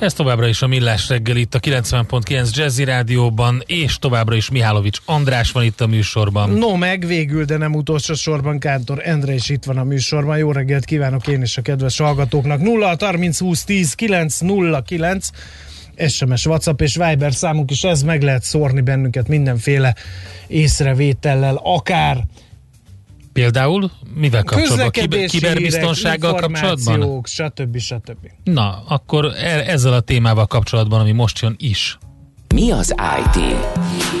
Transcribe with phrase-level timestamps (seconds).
[0.00, 4.98] Ez továbbra is a Millás reggel itt a 90.9 Jazzy Rádióban, és továbbra is Mihálovics
[5.04, 6.50] András van itt a műsorban.
[6.50, 10.38] No, meg végül, de nem utolsó sorban Kántor Endre is itt van a műsorban.
[10.38, 12.60] Jó reggelt kívánok én és a kedves hallgatóknak.
[12.60, 15.28] 0 30 20 10 9 0 9
[16.08, 19.94] SMS, WhatsApp és Viber számunk is, ez meg lehet szórni bennünket mindenféle
[20.46, 22.24] észrevétellel, akár
[23.32, 24.90] Például mivel kapcsolatban?
[24.90, 27.22] Kiber, kiberbiztonsággal kapcsolatban?
[27.24, 27.78] stb.
[27.78, 28.30] stb.
[28.44, 31.98] Na, akkor e- ezzel a témával kapcsolatban, ami most jön is.
[32.54, 33.42] Mi az IT?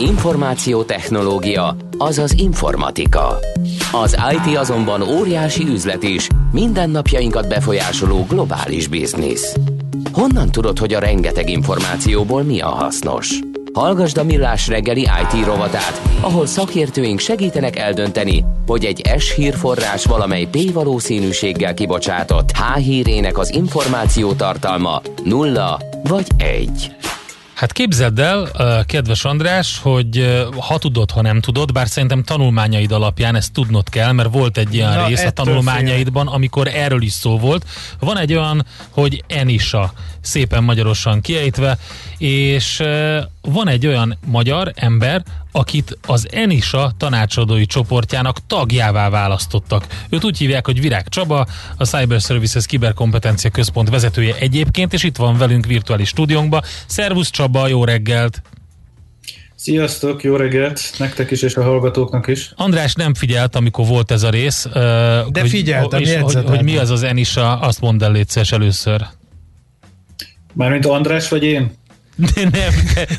[0.00, 3.38] Információtechnológia, azaz informatika.
[3.92, 9.56] Az IT azonban óriási üzlet is, mindennapjainkat befolyásoló globális biznisz.
[10.12, 13.38] Honnan tudod, hogy a rengeteg információból mi a hasznos?
[13.72, 20.48] Hallgasd a Millás reggeli IT rovatát, ahol szakértőink segítenek eldönteni, hogy egy S hírforrás valamely
[20.50, 26.94] P valószínűséggel kibocsátott H hírének az információ tartalma nulla vagy egy.
[27.54, 28.48] Hát képzeld el,
[28.86, 34.12] kedves András, hogy ha tudod, ha nem tudod, bár szerintem tanulmányaid alapján ezt tudnod kell,
[34.12, 36.34] mert volt egy ilyen Na, rész a tanulmányaidban, fél.
[36.34, 37.64] amikor erről is szó volt.
[37.98, 41.78] Van egy olyan, hogy Enisa, szépen magyarosan kiejtve,
[42.18, 42.82] és
[43.42, 49.86] van egy olyan magyar ember, akit az ENISA tanácsadói csoportjának tagjává választottak.
[50.08, 51.46] Őt úgy hívják, hogy Virág Csaba,
[51.76, 56.62] a Cyber Services Kiberkompetencia Központ vezetője egyébként, és itt van velünk virtuális stúdiónkba.
[56.86, 58.42] Szervusz Csaba, jó reggelt!
[59.54, 62.52] Sziasztok, jó reggelt nektek is és a hallgatóknak is.
[62.56, 64.68] András nem figyelt, amikor volt ez a rész.
[64.72, 69.06] De hogy, figyeltem, és, hogy, hogy mi az az Enisa, azt mondd el először.
[70.52, 71.78] Mármint András vagy én?
[72.16, 72.72] De nem,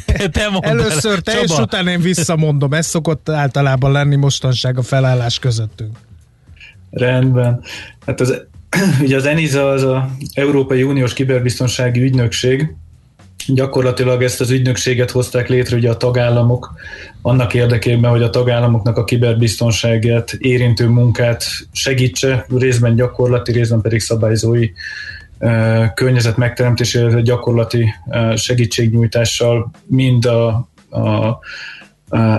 [0.05, 1.43] te, te mondd Először te, Csaba.
[1.43, 2.73] és utána én visszamondom.
[2.73, 5.97] Ez szokott általában lenni mostanság a felállás közöttünk.
[6.91, 7.63] Rendben.
[8.05, 8.41] Hát az,
[9.01, 12.75] ugye az ENISA az a Európai Uniós Kiberbiztonsági Ügynökség,
[13.47, 16.73] gyakorlatilag ezt az ügynökséget hozták létre ugye a tagállamok
[17.21, 24.69] annak érdekében, hogy a tagállamoknak a kiberbiztonságát érintő munkát segítse, részben gyakorlati, részben pedig szabályzói
[25.93, 27.93] környezet megteremtésére, gyakorlati
[28.35, 30.47] segítségnyújtással mind a,
[30.89, 31.39] a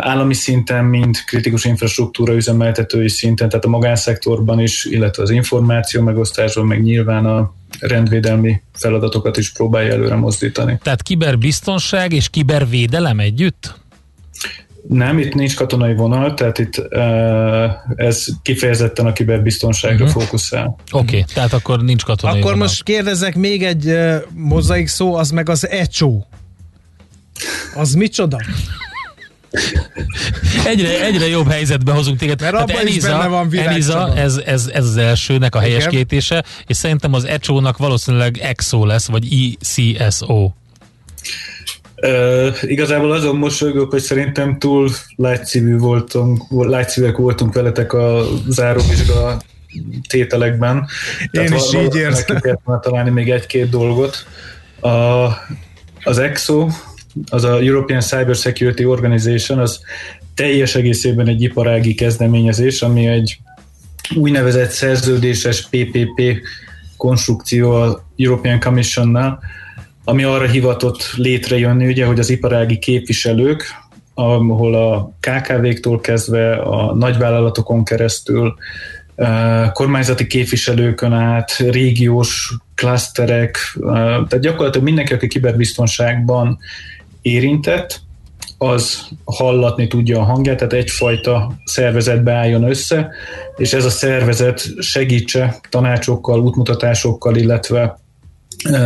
[0.01, 6.67] állami szinten, mind kritikus infrastruktúra üzemeltetői szinten, tehát a magánszektorban is, illetve az információ megosztásban,
[6.67, 10.79] meg nyilván a rendvédelmi feladatokat is próbálja előre mozdítani.
[10.83, 13.81] Tehát kiberbiztonság és kibervédelem együtt?
[14.89, 16.83] Nem, itt nincs katonai vonal, tehát itt
[17.97, 20.23] ez kifejezetten a kiberbiztonságra uh-huh.
[20.23, 20.67] fókuszál.
[20.67, 22.67] Oké, okay, tehát akkor nincs katonai Akkor vonal.
[22.67, 23.97] most kérdezek még egy
[24.35, 26.23] mozaik szó, az meg az ECHO.
[27.75, 28.39] Az micsoda?
[30.65, 32.41] egyre, egyre jobb helyzetbe hozunk téged.
[32.41, 37.25] Mert hát Eniza, van Eniza ez, ez, ez az elsőnek a helyeskétése, és szerintem az
[37.25, 39.57] ECHO-nak valószínűleg EXO lesz, vagy
[39.99, 40.51] ECSO.
[42.07, 49.43] Uh, igazából azon mosolygok, hogy szerintem túl lágyszívű voltunk, lágyszívek voltunk veletek a záróvizsga
[50.09, 50.87] tételekben.
[51.21, 52.39] Én Tehát is így érzem.
[52.81, 54.27] találni még egy-két dolgot.
[54.81, 54.89] A,
[56.03, 56.69] az EXO,
[57.31, 59.81] az a European Cyber Security Organization, az
[60.35, 63.39] teljes egészében egy iparági kezdeményezés, ami egy
[64.15, 66.41] úgynevezett szerződéses PPP
[66.97, 69.39] konstrukció a European Commissionnal,
[70.05, 73.65] ami arra hivatott létrejönni, ugye, hogy az iparági képviselők,
[74.15, 78.55] ahol a KKV-któl kezdve a nagyvállalatokon keresztül,
[79.73, 86.59] kormányzati képviselőkön át, régiós klaszterek, tehát gyakorlatilag mindenki, aki kiberbiztonságban
[87.23, 88.01] érintett,
[88.59, 93.11] az hallatni tudja a hangját, tehát egyfajta szervezetbe álljon össze,
[93.57, 97.99] és ez a szervezet segítse tanácsokkal, útmutatásokkal, illetve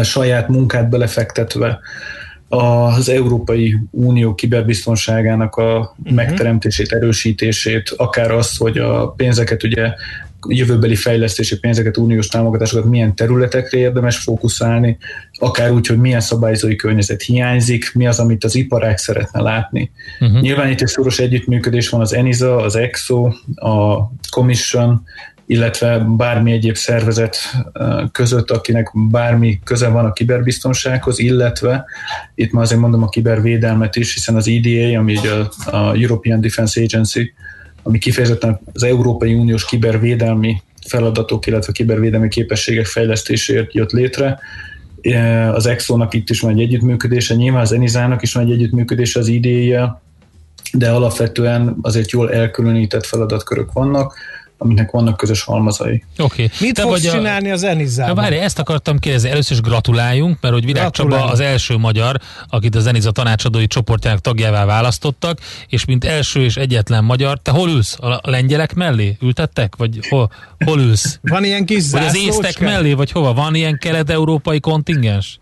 [0.02, 1.78] saját munkát belefektetve
[2.48, 6.14] az Európai Unió kiberbiztonságának a uh-huh.
[6.14, 9.94] megteremtését, erősítését, akár az, hogy a pénzeket ugye
[10.48, 14.98] jövőbeli fejlesztési pénzeket, uniós támogatásokat milyen területekre érdemes fókuszálni,
[15.32, 19.90] akár úgy, hogy milyen szabályzói környezet hiányzik, mi az, amit az iparág szeretne látni.
[20.20, 20.40] Uh-huh.
[20.40, 23.96] Nyilván itt egy szoros együttműködés van az ENISA, az EXO, a
[24.30, 25.02] Commission,
[25.46, 27.36] illetve bármi egyéb szervezet
[28.12, 31.84] között, akinek bármi köze van a kiberbiztonsághoz, illetve
[32.34, 36.82] itt már azért mondom a kibervédelmet is, hiszen az EDA, ami a, a European Defense
[36.82, 37.32] Agency,
[37.82, 44.38] ami kifejezetten az Európai Uniós kibervédelmi feladatok, illetve kibervédelmi képességek fejlesztéséért jött létre.
[45.52, 49.28] Az EXO-nak itt is van egy együttműködése, nyilván az ENISA-nak is van egy együttműködése az
[49.28, 50.02] IDE-jel,
[50.72, 54.14] de alapvetően azért jól elkülönített feladatkörök vannak
[54.58, 56.04] aminek vannak közös halmazai.
[56.18, 56.22] Oké.
[56.22, 56.50] Okay.
[56.60, 57.16] Mit Te fogsz vagy a...
[57.16, 58.14] csinálni az Enizában?
[58.14, 59.30] Várj, ezt akartam kérdezni.
[59.30, 64.20] Először is gratuláljunk, mert hogy Virág Csaba az első magyar, akit az Eniza tanácsadói csoportjának
[64.20, 65.38] tagjává választottak,
[65.68, 67.96] és mint első és egyetlen magyar, te hol ülsz?
[68.00, 69.76] A lengyelek mellé ültettek?
[69.76, 70.30] Vagy hol,
[70.64, 71.18] hol ülsz?
[71.22, 72.92] Van ilyen kis Vagy az észtek mellé?
[72.92, 73.32] Vagy hova?
[73.32, 75.38] Van ilyen kelet-európai kontingens?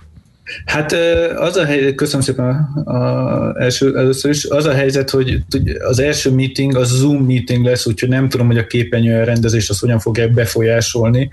[0.65, 0.93] Hát
[1.37, 2.45] az a helyzet, köszönöm szépen
[2.85, 5.43] a, a első, először is, az a helyzet, hogy
[5.79, 9.79] az első meeting az Zoom meeting lesz, úgyhogy nem tudom, hogy a képernyő rendezés az
[9.79, 11.31] hogyan fogja befolyásolni.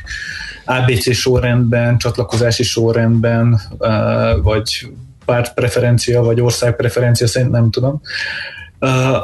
[0.66, 3.62] ABC sorrendben, csatlakozási sorrendben,
[4.42, 4.90] vagy
[5.26, 8.02] pártpreferencia, vagy országpreferencia szerint nem tudom.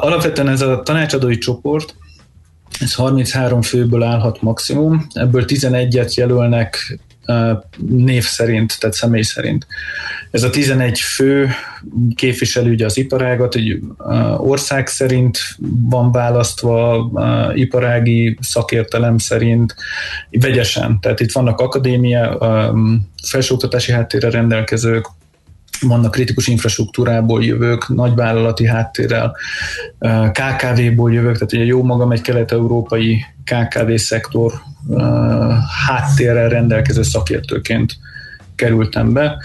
[0.00, 1.94] Alapvetően ez a tanácsadói csoport,
[2.80, 6.98] ez 33 főből állhat maximum, ebből 11-et jelölnek
[7.88, 9.66] név szerint, tehát személy szerint.
[10.30, 11.48] Ez a 11 fő
[12.14, 13.80] képviseli ugye az iparágat, hogy
[14.36, 15.38] ország szerint
[15.82, 17.10] van választva,
[17.54, 19.74] iparági szakértelem szerint,
[20.30, 21.00] vegyesen.
[21.00, 22.38] Tehát itt vannak akadémia,
[23.28, 25.06] felsőoktatási háttérre rendelkezők,
[25.80, 29.36] vannak kritikus infrastruktúrából jövők, nagyvállalati háttérrel,
[30.32, 34.52] KKV-ból jövők, tehát ugye jó magam egy kelet-európai KKV szektor
[35.86, 37.96] háttérrel rendelkező szakértőként
[38.54, 39.36] kerültem be.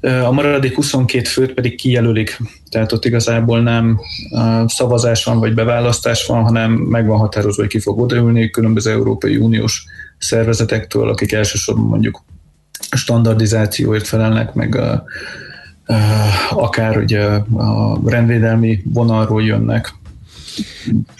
[0.00, 2.38] A maradék 22 főt pedig kijelölik,
[2.70, 4.00] tehát ott igazából nem
[4.66, 9.36] szavazás van vagy beválasztás van, hanem meg van határozva, hogy ki fog odaülni különböző Európai
[9.36, 9.84] Uniós
[10.18, 12.22] szervezetektől, akik elsősorban mondjuk
[12.90, 15.04] standardizációért felelnek, meg a,
[16.50, 17.24] akár ugye
[17.56, 19.94] a rendvédelmi vonalról jönnek.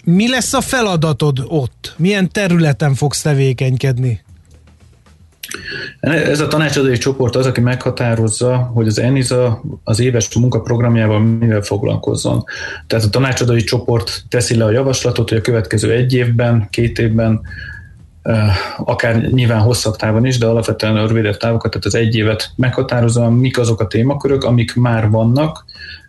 [0.05, 1.94] Mi lesz a feladatod ott?
[1.96, 4.20] Milyen területen fogsz tevékenykedni?
[6.00, 12.44] Ez a tanácsadói csoport az, aki meghatározza, hogy az ENISA az éves munkaprogramjával mivel foglalkozzon.
[12.87, 17.40] Tehát a tanácsadói csoport teszi le a javaslatot, hogy a következő egy évben, két évben,
[18.78, 23.31] akár nyilván hosszabb távon is, de alapvetően a rövidebb távokat, tehát az egy évet meghatározza,
[23.31, 25.64] mik azok a témakörök, amik már vannak,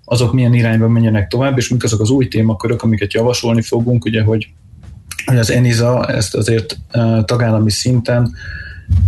[0.06, 4.24] azok milyen irányba menjenek tovább, és mik azok az új témakörök, amiket javasolni fogunk, ugye,
[4.24, 4.48] hogy
[5.26, 6.78] az ENISA ezt azért
[7.26, 8.32] tagállami szinten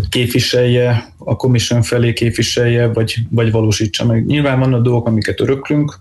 [0.09, 4.25] képviselje, a commission felé képviselje, vagy, vagy valósítsa meg.
[4.25, 6.00] Nyilván vannak dolgok, amiket öröklünk,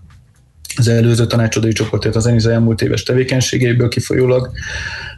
[0.75, 4.51] az előző tanácsadói csoportért az ENISA elmúlt éves tevékenységéből kifolyólag,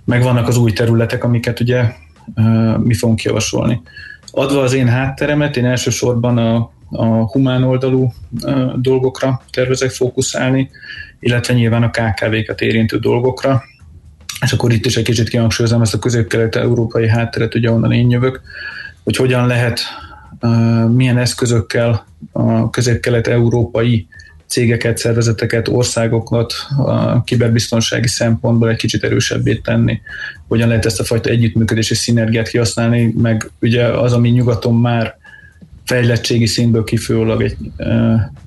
[0.06, 1.94] meg vannak az új területek, amiket ugye
[2.78, 3.82] mi fogunk javasolni.
[4.32, 8.14] Adva az én hátteremet, én elsősorban a a humán oldalú
[8.76, 10.70] dolgokra tervezek fókuszálni,
[11.20, 13.64] illetve nyilván a KKV-kat érintő dolgokra.
[14.42, 18.42] És akkor itt is egy kicsit kihangsúlyozom ezt a közép-kelet-európai hátteret, ugye onnan én jövök,
[19.04, 19.80] hogy hogyan lehet,
[20.92, 24.08] milyen eszközökkel a közép-kelet-európai
[24.48, 30.02] cégeket, szervezeteket, országokat a kiberbiztonsági szempontból egy kicsit erősebbé tenni.
[30.48, 35.18] Hogyan lehet ezt a fajta együttműködési szinergiát kihasználni, meg ugye az, ami nyugaton már
[35.86, 37.58] fejlettségi szintből kifolyólag egy,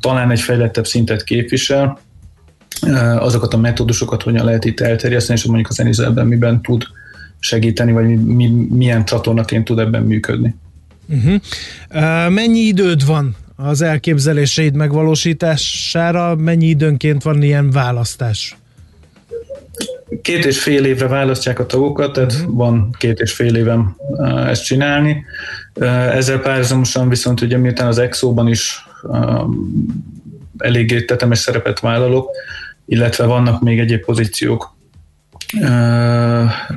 [0.01, 1.99] talán egy fejlettebb szintet képvisel,
[3.19, 6.85] azokat a metódusokat hogyan lehet itt elterjeszteni, és mondjuk az ENISA ebben miben tud
[7.39, 10.55] segíteni, vagy mi, mi, milyen csatornaként tud ebben működni.
[11.09, 11.35] Uh-huh.
[11.91, 16.37] Uh, mennyi időd van az elképzeléseid megvalósítására?
[16.37, 18.57] Mennyi időnként van ilyen választás?
[20.23, 22.55] Két és fél évre választják a tagokat, tehát uh-huh.
[22.55, 23.97] van két és fél évem
[24.47, 25.25] ezt csinálni.
[26.13, 28.87] Ezzel párhuzamosan viszont ugye miután az Exo-ban is
[30.59, 32.31] eléggé tetemes szerepet vállalok,
[32.87, 34.77] illetve vannak még egyéb pozíciók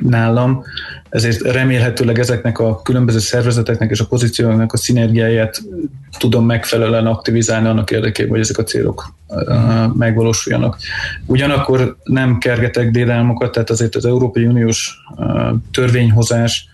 [0.00, 0.64] nálam,
[1.08, 5.62] ezért remélhetőleg ezeknek a különböző szervezeteknek és a pozícióknak a szinergiáját
[6.18, 9.14] tudom megfelelően aktivizálni annak érdekében, hogy ezek a célok
[9.94, 10.76] megvalósuljanak.
[11.26, 14.98] Ugyanakkor nem kergetek dédelmokat, tehát azért az Európai Uniós
[15.72, 16.68] törvényhozás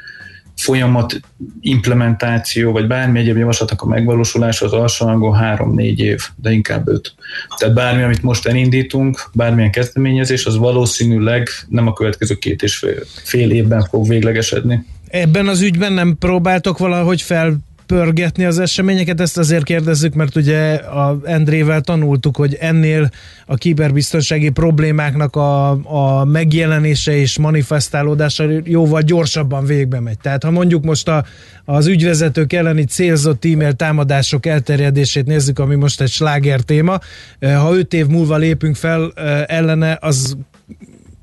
[0.59, 1.21] folyamat
[1.61, 7.15] implementáció, vagy bármi egyéb javaslatnak a megvalósulása az alsóangon 3-4 év, de inkább 5.
[7.59, 13.03] Tehát bármi, amit most elindítunk, bármilyen kezdeményezés, az valószínűleg nem a következő két és fél,
[13.25, 14.87] fél évben fog véglegesedni.
[15.09, 17.57] Ebben az ügyben nem próbáltok valahogy fel
[17.89, 19.21] pörgetni az eseményeket?
[19.21, 23.11] Ezt azért kérdezzük, mert ugye a Endrével tanultuk, hogy ennél
[23.47, 25.71] a kiberbiztonsági problémáknak a,
[26.19, 30.19] a megjelenése és manifestálódása jóval gyorsabban végbe megy.
[30.19, 31.25] Tehát ha mondjuk most a,
[31.65, 36.99] az ügyvezetők elleni célzott e-mail támadások elterjedését nézzük, ami most egy sláger téma,
[37.41, 39.13] ha öt év múlva lépünk fel
[39.47, 40.37] ellene, az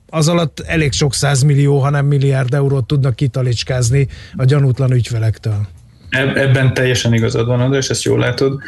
[0.09, 5.67] az alatt elég sok százmillió, hanem milliárd eurót tudnak kitalicskázni a gyanútlan ügyfelektől.
[6.15, 8.59] Ebben teljesen igazad van, és ezt jól látod.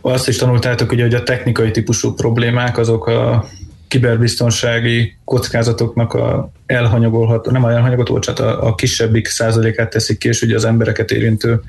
[0.00, 3.48] Azt is tanultátok, ugye, hogy a technikai típusú problémák azok a
[3.88, 10.42] kiberbiztonsági kockázatoknak a elhanyagolható, nem a elhanyagolható, csak a, a kisebbik százalékát teszik ki, és
[10.42, 11.60] ugye az embereket érintő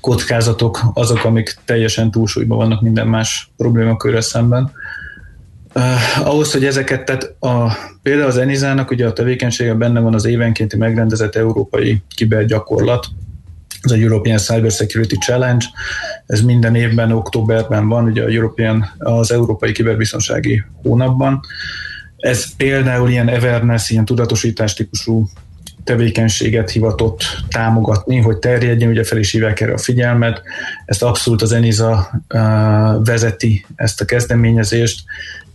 [0.00, 4.72] kockázatok azok, amik teljesen túlsúlyban vannak minden más problémakörre szemben.
[5.74, 10.24] Uh, ahhoz, hogy ezeket, tehát a, például az Enizának ugye a tevékenysége benne van az
[10.24, 13.06] évenkénti megrendezett európai kibergyakorlat,
[13.82, 15.64] ez a European Cyber Security Challenge,
[16.26, 21.40] ez minden évben októberben van, ugye a European, az Európai Kiberbiztonsági Hónapban.
[22.16, 25.28] Ez például ilyen awareness, ilyen tudatosítás típusú
[25.84, 30.42] tevékenységet hivatott támogatni, hogy terjedjen, ugye fel is hívják erre a figyelmet.
[30.84, 35.02] Ezt abszolút az ENISA uh, vezeti ezt a kezdeményezést,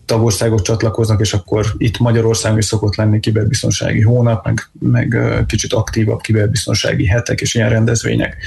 [0.08, 6.22] tagországok csatlakoznak, és akkor itt Magyarországon is szokott lenni kiberbiztonsági hónap, meg, meg kicsit aktívabb
[6.22, 8.38] kiberbiztonsági hetek és ilyen rendezvények.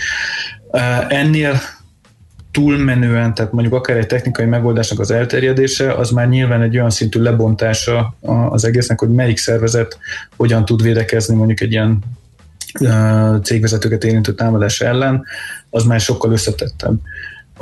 [1.08, 1.60] Ennél
[2.50, 7.20] túlmenően, tehát mondjuk akár egy technikai megoldásnak az elterjedése, az már nyilván egy olyan szintű
[7.20, 8.16] lebontása
[8.50, 9.98] az egésznek, hogy melyik szervezet
[10.36, 11.98] hogyan tud védekezni mondjuk egy ilyen
[13.42, 15.24] cégvezetőket érintő támadás ellen,
[15.70, 17.00] az már sokkal összetettebb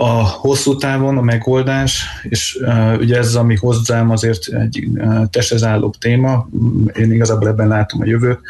[0.01, 5.95] a hosszú távon a megoldás, és uh, ugye ez, ami hozzám azért egy uh, testezállóbb
[5.95, 6.49] téma,
[6.95, 8.41] én igazából ebben látom a jövőt,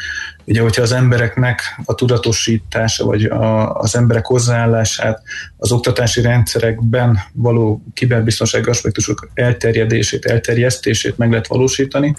[0.45, 5.21] ugye hogyha az embereknek a tudatosítása, vagy a, az emberek hozzáállását
[5.57, 12.15] az oktatási rendszerekben való kiberbiztonsági aspektusok elterjedését, elterjesztését meg lehet valósítani,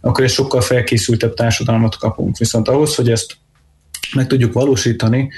[0.00, 2.38] akkor egy sokkal felkészültebb társadalmat kapunk.
[2.38, 3.36] Viszont ahhoz, hogy ezt
[4.14, 5.30] meg tudjuk valósítani,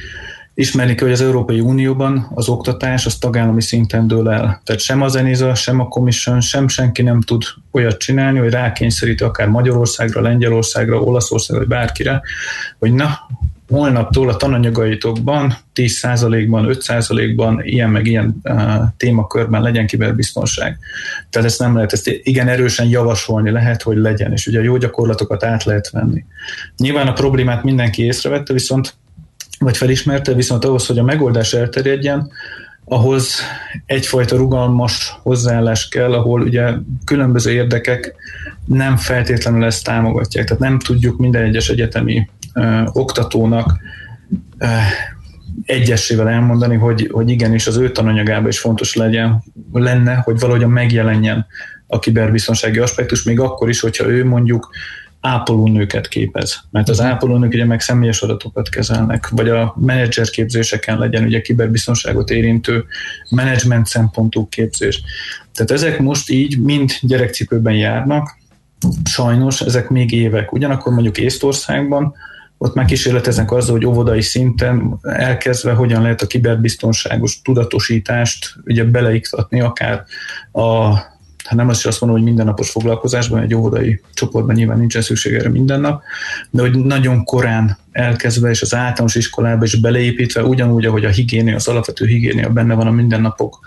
[0.55, 4.61] ismerni kell, hogy az Európai Unióban az oktatás az tagállami szinten dől el.
[4.65, 9.25] Tehát sem az ENISA, sem a Commission, sem senki nem tud olyat csinálni, hogy rákényszeríti
[9.25, 12.23] akár Magyarországra, Lengyelországra, Olaszországra, vagy bárkire,
[12.79, 13.19] hogy na,
[13.71, 18.55] holnaptól a tananyagaitokban 10%-ban, 5%-ban ilyen meg ilyen uh,
[18.97, 20.79] témakörben legyen kiberbiztonság.
[21.31, 24.77] Tehát ezt nem lehet, ezt igen erősen javasolni lehet, hogy legyen, és ugye a jó
[24.77, 26.25] gyakorlatokat át lehet venni.
[26.77, 28.95] Nyilván a problémát mindenki észrevette, viszont
[29.65, 32.31] vagy felismerte, viszont ahhoz, hogy a megoldás elterjedjen,
[32.85, 33.35] ahhoz
[33.87, 36.73] egyfajta rugalmas hozzáállás kell, ahol ugye
[37.05, 38.15] különböző érdekek
[38.65, 40.45] nem feltétlenül ezt támogatják.
[40.45, 43.77] Tehát nem tudjuk minden egyes egyetemi ö, oktatónak
[44.59, 44.67] ö,
[45.65, 51.47] egyesével elmondani, hogy, hogy igenis az ő tananyagában is fontos legyen, lenne, hogy valahogyan megjelenjen
[51.87, 54.71] a kiberbiztonsági aspektus, még akkor is, hogyha ő mondjuk
[55.21, 56.61] ápolónőket képez.
[56.71, 62.31] Mert az ápolónők ugye meg személyes adatokat kezelnek, vagy a menedzser képzéseken legyen ugye kiberbiztonságot
[62.31, 62.85] érintő
[63.31, 65.03] menedzsment szempontú képzés.
[65.55, 68.39] Tehát ezek most így mind gyerekcipőben járnak,
[69.05, 70.53] sajnos ezek még évek.
[70.53, 72.15] Ugyanakkor mondjuk Észtországban
[72.59, 79.61] ott már kísérleteznek azzal, hogy óvodai szinten elkezdve hogyan lehet a kiberbiztonságos tudatosítást ugye beleiktatni
[79.61, 80.05] akár
[80.53, 80.99] a
[81.51, 85.49] hát nem azt azt mondom, hogy mindennapos foglalkozásban, egy óvodai csoportban nyilván nincsen szükség erre
[85.49, 86.03] minden nap,
[86.51, 91.55] de hogy nagyon korán elkezdve, és az általános iskolába is beleépítve, ugyanúgy, ahogy a higiénia,
[91.55, 93.61] az alapvető higiénia benne van a mindennapok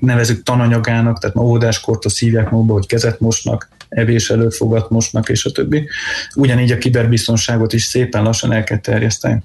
[0.00, 5.44] nevezük tananyagának, tehát ma óvodáskortól szívják magukba, hogy kezet mosnak, evés előtt fogat mosnak, és
[5.44, 5.88] a többi.
[6.34, 9.42] Ugyanígy a kiberbiztonságot is szépen lassan el kell terjeszteni.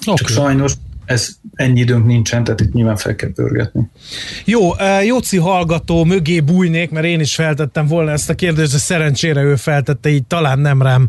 [0.00, 0.14] Okay.
[0.14, 0.72] Csak sajnos
[1.04, 3.90] ez ennyi időnk nincsen, tehát itt nyilván fel kell pörgetni.
[4.44, 4.70] Jó,
[5.04, 9.56] Jóci hallgató mögé bújnék, mert én is feltettem volna ezt a kérdést, de szerencsére ő
[9.56, 11.08] feltette, így talán nem rám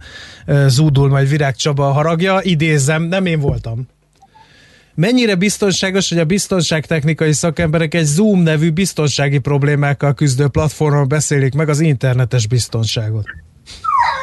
[0.68, 2.40] zúdul majd Virág Csaba a haragja.
[2.42, 3.88] Idézem, nem én voltam.
[4.96, 11.70] Mennyire biztonságos, hogy a biztonságtechnikai szakemberek egy Zoom nevű biztonsági problémákkal küzdő platformon beszélik meg
[11.70, 13.26] az internetes biztonságot?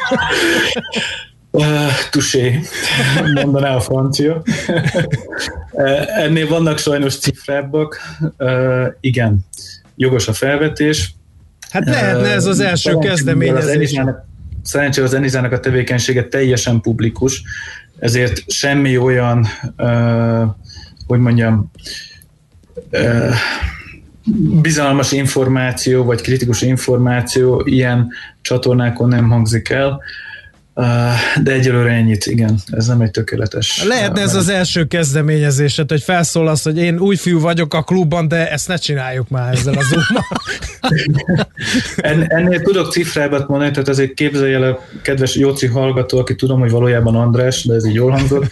[1.53, 2.59] Uh, tusé,
[3.33, 4.41] mondaná a francia.
[5.71, 8.01] uh, ennél vannak sajnos cifrábbak.
[8.37, 9.45] Uh, igen,
[9.95, 11.15] jogos a felvetés.
[11.69, 13.99] Hát lehetne ez az első uh, kezdeményezés.
[14.63, 17.43] Szerencsére az Enizának a tevékenysége teljesen publikus,
[17.99, 20.43] ezért semmi olyan, uh,
[21.07, 21.71] hogy mondjam,
[22.91, 23.33] uh,
[24.61, 30.01] bizalmas információ, vagy kritikus információ ilyen csatornákon nem hangzik el
[31.43, 33.83] de egyelőre ennyit, igen, ez nem egy tökéletes.
[33.83, 38.51] Lehetne ez az első kezdeményezésed, hogy felszólasz, hogy én új fiú vagyok a klubban, de
[38.51, 40.03] ezt ne csináljuk már ezzel az zoom
[42.09, 46.59] en, Ennél tudok cifrábat mondani, tehát azért képzelje el a kedves Jóci hallgató, aki tudom,
[46.59, 48.45] hogy valójában András, de ez így jól hangzott.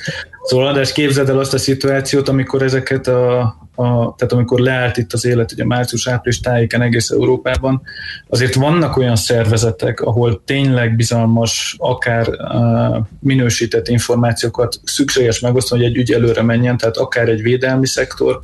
[0.49, 3.39] Szóval András, képzeld el azt a szituációt, amikor ezeket a,
[3.75, 7.81] a, tehát amikor leállt itt az élet, ugye március-április tájéken egész Európában,
[8.27, 15.97] azért vannak olyan szervezetek, ahol tényleg bizalmas, akár uh, minősített információkat szükséges megosztani, hogy egy
[15.97, 18.41] ügy előre menjen, tehát akár egy védelmi szektor.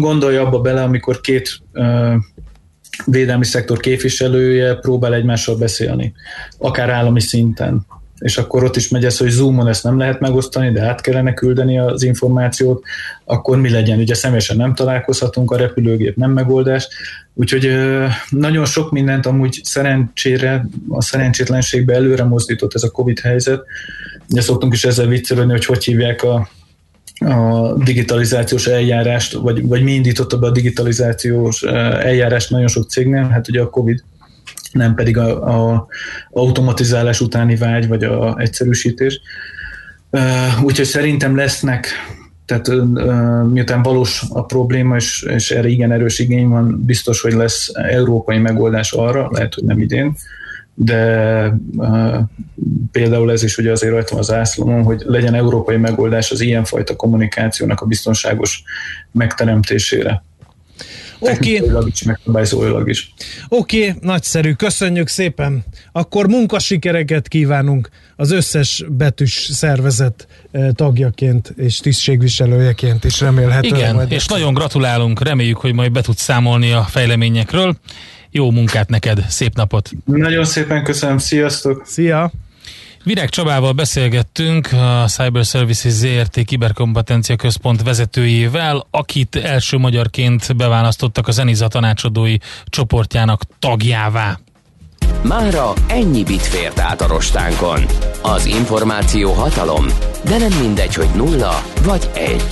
[0.00, 2.14] Gondolj abba bele, amikor két uh,
[3.04, 6.14] védelmi szektor képviselője próbál egymással beszélni,
[6.58, 7.86] akár állami szinten
[8.20, 11.34] és akkor ott is megy ez, hogy Zoomon ezt nem lehet megosztani, de át kellene
[11.34, 12.82] küldeni az információt,
[13.24, 13.98] akkor mi legyen?
[13.98, 16.88] Ugye személyesen nem találkozhatunk, a repülőgép nem megoldás,
[17.34, 17.76] úgyhogy
[18.30, 23.64] nagyon sok mindent amúgy szerencsére, a szerencsétlenségbe előre mozdított ez a Covid helyzet.
[24.30, 26.48] Ugye szoktunk is ezzel viccelődni, hogy hogy hívják a,
[27.18, 33.48] a digitalizációs eljárást, vagy, vagy mi indította be a digitalizációs eljárást nagyon sok cégnél, hát
[33.48, 34.02] ugye a Covid
[34.72, 35.86] nem pedig a, a
[36.30, 39.20] automatizálás utáni vágy, vagy a egyszerűsítés.
[40.62, 41.88] Úgyhogy szerintem lesznek,
[42.44, 42.68] tehát
[43.48, 48.38] miután valós a probléma, és, és erre igen erős igény van, biztos, hogy lesz európai
[48.38, 50.16] megoldás arra, lehet, hogy nem idén,
[50.74, 51.54] de
[52.92, 57.80] például ez is ugye azért rajta az ászlómon, hogy legyen európai megoldás az ilyenfajta kommunikációnak
[57.80, 58.62] a biztonságos
[59.12, 60.22] megteremtésére.
[61.20, 61.60] Oké.
[61.60, 61.88] Okay.
[61.92, 63.12] is, megszabályzóilag is.
[63.48, 65.64] Oké, okay, nagyszerű, köszönjük szépen.
[65.92, 73.74] Akkor munkasikereket kívánunk az összes betűs szervezet eh, tagjaként és tisztségviselőjeként is remélhetően.
[73.74, 77.76] Igen, majd és nagyon gratulálunk, reméljük, hogy majd be tudsz számolni a fejleményekről.
[78.30, 79.90] Jó munkát neked, szép napot!
[80.04, 81.82] Nagyon szépen köszönöm, sziasztok!
[81.86, 82.32] Szia!
[83.04, 91.30] Virág Csabával beszélgettünk a Cyber Services ZRT kiberkompetencia központ vezetőjével, akit első magyarként beválasztottak a
[91.30, 94.38] Zeniza tanácsadói csoportjának tagjává.
[95.22, 97.84] Mára ennyi bit fért át a rostánkon.
[98.22, 99.86] Az információ hatalom,
[100.24, 102.44] de nem mindegy, hogy nulla vagy egy.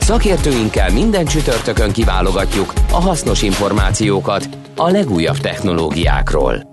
[0.00, 6.72] Szakértőinkkel minden csütörtökön kiválogatjuk a hasznos információkat a legújabb technológiákról.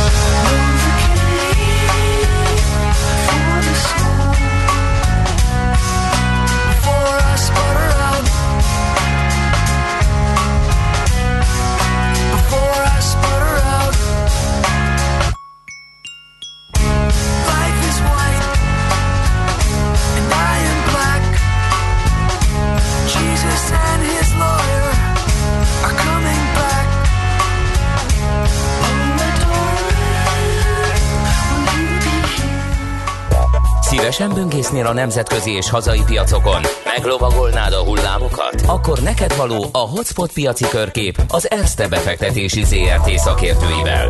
[34.11, 36.61] Szívesen böngésznél a nemzetközi és hazai piacokon?
[36.85, 38.61] Meglovagolnád a hullámokat?
[38.65, 44.09] Akkor neked való a Hotspot piaci körkép az Erste befektetési ZRT szakértőivel.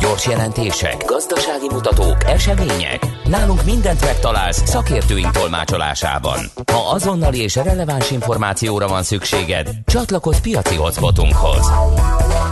[0.00, 3.06] Gyors jelentések, gazdasági mutatók, események.
[3.24, 6.38] Nálunk mindent megtalálsz szakértőink tolmácsolásában.
[6.72, 11.72] Ha azonnali és releváns információra van szükséged, csatlakozz piaci hotspotunkhoz.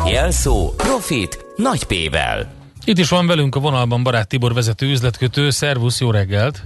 [0.06, 2.52] Jelszó Profit nagy P-vel.
[2.84, 5.50] Itt is van velünk a vonalban Barát Tibor vezető üzletkötő.
[5.50, 6.62] Szervusz, jó reggelt!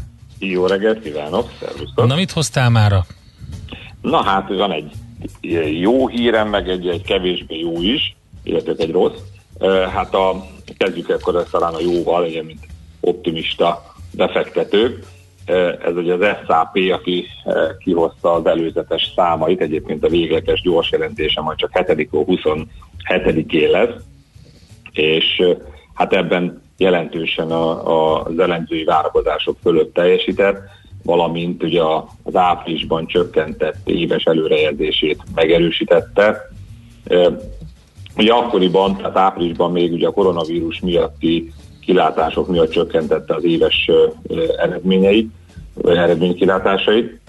[0.51, 2.07] Jó reggelt kívánok, szervusztok!
[2.07, 3.07] Na mit hoztál mára?
[4.01, 4.93] Na hát van egy
[5.81, 9.19] jó hírem, meg egy, egy kevésbé jó is, illetve egy rossz.
[9.93, 12.67] Hát a, kezdjük akkor ezt talán a jóval, ugye, mint
[13.01, 15.05] optimista befektetők.
[15.85, 17.27] Ez ugye az SAP, aki
[17.79, 22.09] kihozta az előzetes számait, egyébként a végleges gyors jelentése majd csak 7.
[22.13, 23.95] 27-én lesz,
[24.93, 25.43] és
[25.95, 30.59] hát ebben jelentősen a, a, az elemzői várakozások fölött teljesített,
[31.03, 31.83] valamint ugye
[32.23, 36.51] az áprilisban csökkentett éves előrejelzését megerősítette.
[38.17, 43.91] Ugye akkoriban, tehát áprilisban még ugye a koronavírus miatti kilátások miatt csökkentette az éves
[44.57, 45.31] eredményeit,
[45.75, 47.21] vagy eredménykilátásait.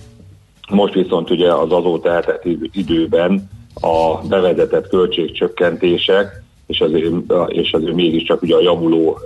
[0.70, 3.50] Most viszont ugye az azóta eltelt időben
[3.82, 7.14] a bevezetett költségcsökkentések és azért,
[7.48, 9.20] és azért mégiscsak ugye a javuló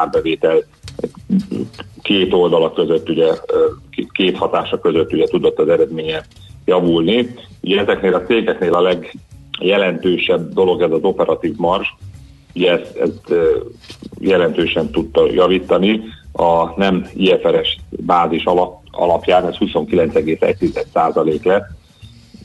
[0.00, 0.62] árbevétel
[2.02, 3.26] két oldala között, ugye
[4.12, 6.24] két hatása között ugye tudott az eredménye
[6.64, 7.34] javulni.
[7.62, 8.96] Ugye ezeknél a cégeknél a
[9.60, 11.94] legjelentősebb dolog ez az operatív mars,
[12.54, 13.34] ugye ezt, ezt
[14.18, 16.02] jelentősen tudta javítani,
[16.32, 21.66] a nem IFRS bázis alap, alapján ez 29,1% lett,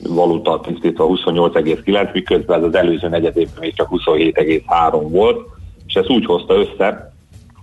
[0.07, 5.39] valuta tisztítva 28,9, miközben az előző negyedében még csak 27,3 volt,
[5.87, 7.13] és ez úgy hozta össze,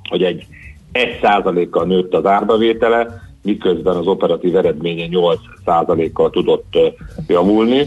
[0.08, 0.46] hogy egy
[0.92, 6.78] 1%-kal nőtt az árbevétele, miközben az operatív eredménye 8%-kal tudott
[7.26, 7.86] javulni.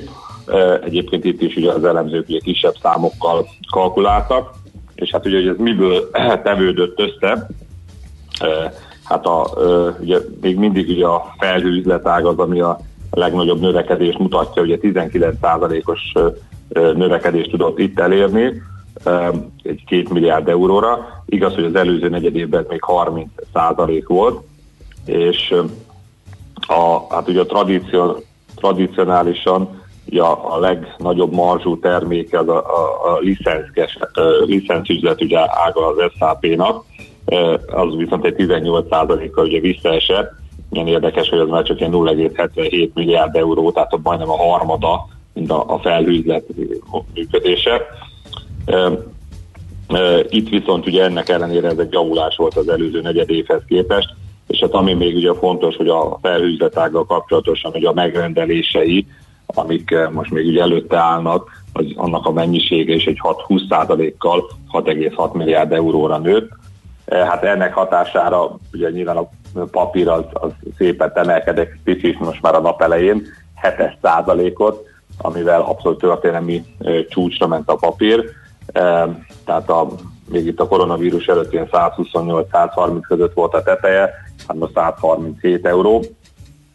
[0.84, 4.54] Egyébként itt is ugye az elemzők ugye kisebb számokkal kalkuláltak,
[4.96, 6.10] és hát ugye hogy ez miből
[6.44, 7.48] tevődött össze,
[9.04, 9.50] hát a,
[10.00, 12.80] ugye még mindig ugye a felhőüzletág az, ami a
[13.12, 16.14] legnagyobb növekedést mutatja, ugye 19%-os
[16.74, 18.62] növekedést tudott itt elérni,
[19.64, 21.24] egy két milliárd euróra.
[21.26, 24.44] Igaz, hogy az előző negyedévben még 30 százalék volt,
[25.06, 25.54] és
[26.68, 28.24] a, hát ugye a tradíció,
[28.56, 33.20] tradicionálisan ugye a, a legnagyobb marzsú terméke az a, a, a
[34.46, 36.84] licenszüzlet ugye ága az SAP-nak,
[37.68, 40.32] az viszont egy 18%-kal ugye visszaesett.
[40.72, 45.52] Ilyen érdekes, hogy az már csak ilyen 0,77 milliárd euró, tehát majdnem a harmada, mint
[45.52, 46.44] a, a felhőzlet
[47.14, 47.82] működése.
[50.30, 54.14] Itt viszont ugye ennek ellenére ez egy javulás volt az előző negyedévhez képest,
[54.48, 59.08] és hát ami még ugye fontos, hogy a felhőzletággal kapcsolatosan, hogy a megrendelései,
[59.46, 65.72] amik most még ugye előtte állnak, az annak a mennyisége is egy 6-20%-kal 6,6 milliárd
[65.72, 66.50] euróra nőtt.
[67.08, 69.30] Hát ennek hatására ugye nyilván a
[69.72, 73.26] papír az, az szépen emelkedett, picit most már a nap elején
[73.78, 74.86] 7 százalékot,
[75.18, 76.64] amivel abszolút történelmi
[77.10, 78.24] csúcsra ment a papír.
[79.46, 79.88] Tehát a,
[80.30, 84.14] még itt a koronavírus előtt ilyen 128-130 között volt a teteje,
[84.48, 86.04] hát most 137 euró.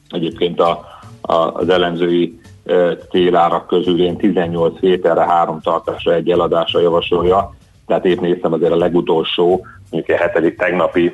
[0.09, 0.85] Egyébként a,
[1.21, 2.41] a, az elemzői
[3.11, 7.55] célárak közül én 18 héterre, három tartásra egy eladásra javasolja,
[7.87, 11.13] tehát épp néztem azért a legutolsó, mondjuk a hetedik tegnapi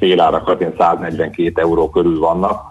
[0.00, 2.62] célárakat, én 142 euró körül vannak,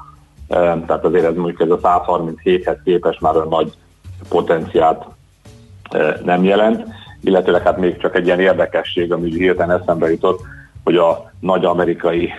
[0.47, 3.73] tehát azért ez mondjuk ez a 137-hez képest már olyan nagy
[4.29, 5.05] potenciált
[6.23, 6.85] nem jelent,
[7.21, 10.41] illetőleg hát még csak egy ilyen érdekesség, ami hirtelen eszembe jutott,
[10.83, 12.31] hogy a nagy amerikai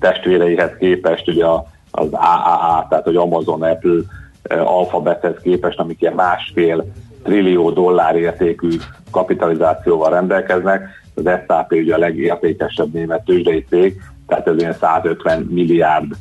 [0.00, 1.46] testvéreihez képest ugye
[1.90, 4.00] az AAA, tehát hogy Amazon, Apple,
[4.48, 6.84] Alphabethez képest, amik ilyen másfél
[7.22, 8.68] trillió dollár értékű
[9.10, 10.88] kapitalizációval rendelkeznek,
[11.24, 16.12] az SAP ugye a legértékesebb német tőzsdei cég, tehát ez ilyen 150 milliárd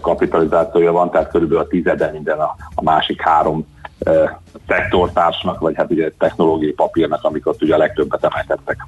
[0.00, 3.66] kapitalizációja van, tehát körülbelül a tizede minden a, a másik három
[4.68, 8.86] szektortársnak, vagy hát ugye technológiai papírnak, amik ott ugye a legtöbbet emeltettek.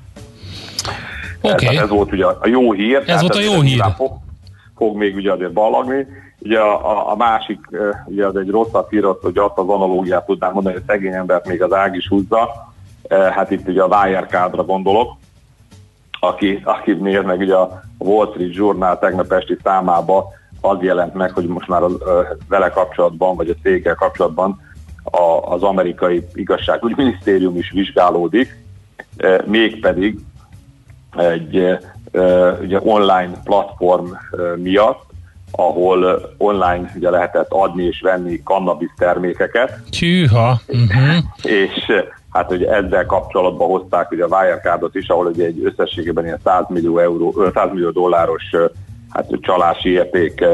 [1.41, 1.65] Oké.
[1.65, 1.77] Okay.
[1.77, 3.03] Ez volt ugye a jó hír.
[3.07, 3.85] Ez volt a jó hír.
[3.97, 4.13] Fog,
[4.77, 6.07] fog még ugye azért ballagni.
[6.39, 7.59] Ugye a, a, a másik,
[8.05, 11.63] ugye az egy rosszat hír, hogy azt az analógiát tudnám mondani, hogy szegény embert még
[11.63, 12.49] az ág is húzza.
[13.09, 15.17] Hát itt ugye a Wirecardra gondolok,
[16.21, 21.31] aki, aki néz meg ugye a Wall Street Journal tegnap esti számába az jelent meg,
[21.31, 21.93] hogy most már az,
[22.49, 24.61] vele kapcsolatban, vagy a céggel kapcsolatban
[25.05, 28.57] a, az amerikai igazságügyminisztérium is vizsgálódik,
[29.45, 30.19] mégpedig
[31.17, 31.79] egy
[32.61, 34.07] ugye online platform
[34.57, 35.05] miatt,
[35.51, 39.81] ahol online ugye lehetett adni és venni cannabis termékeket.
[39.99, 40.61] Tűha.
[40.67, 41.17] Uh-huh.
[41.43, 41.93] és
[42.37, 46.65] hát ugye ezzel kapcsolatban hozták ugye a Wirecardot is, ahol ugye egy összességében ilyen 100
[46.69, 48.45] millió, euró, 100 millió dolláros
[49.11, 50.45] hát csalási érték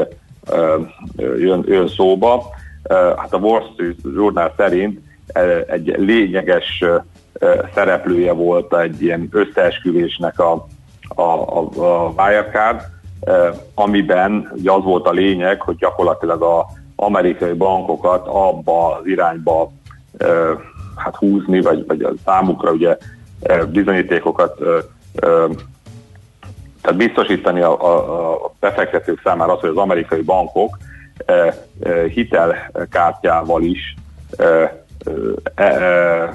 [1.37, 2.43] jön, jön szóba.
[3.17, 4.99] Hát a Wall Street Journal szerint
[5.67, 6.83] egy lényeges
[7.73, 10.67] szereplője volt egy ilyen összeesküvésnek a,
[11.07, 12.81] a, a, a Wirecard,
[13.73, 19.71] amiben ugye az volt a lényeg, hogy gyakorlatilag az amerikai bankokat abba az irányba
[20.95, 22.97] hát húzni, vagy, vagy a számukra ugye
[23.71, 24.59] bizonyítékokat
[26.81, 30.77] tehát biztosítani a, a, a befektetők számára az, hogy az amerikai bankok
[32.13, 33.95] hitelkártyával is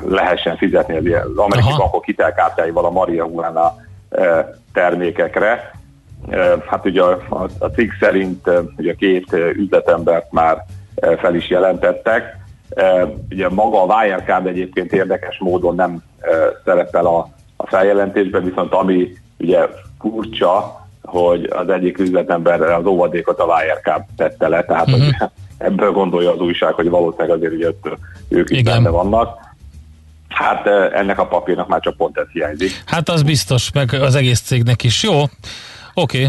[0.08, 1.78] lehessen fizetni az, az amerikai Aha.
[1.78, 3.76] bankok hitelkártyáival a marihuana
[4.72, 5.70] termékekre.
[6.66, 10.64] Hát ugye a, a, a cikk szerint ugye két üzletembert már
[11.18, 12.37] fel is jelentettek.
[13.30, 16.02] Ugye maga a Wirecard egyébként érdekes módon nem
[16.64, 19.66] szerepel a, a feljelentésben, viszont ami ugye
[19.98, 25.30] furcsa, hogy az egyik üzletember az óvadékot a Wirecard tette le, tehát uh-huh.
[25.58, 27.70] ebből gondolja az újság, hogy valószínűleg azért ugye
[28.28, 29.46] ők is benne vannak.
[30.28, 32.82] Hát ennek a papírnak már csak pont ez hiányzik.
[32.86, 35.02] Hát az biztos, meg az egész cégnek is.
[35.02, 35.30] Jó, oké.
[35.94, 36.26] Okay.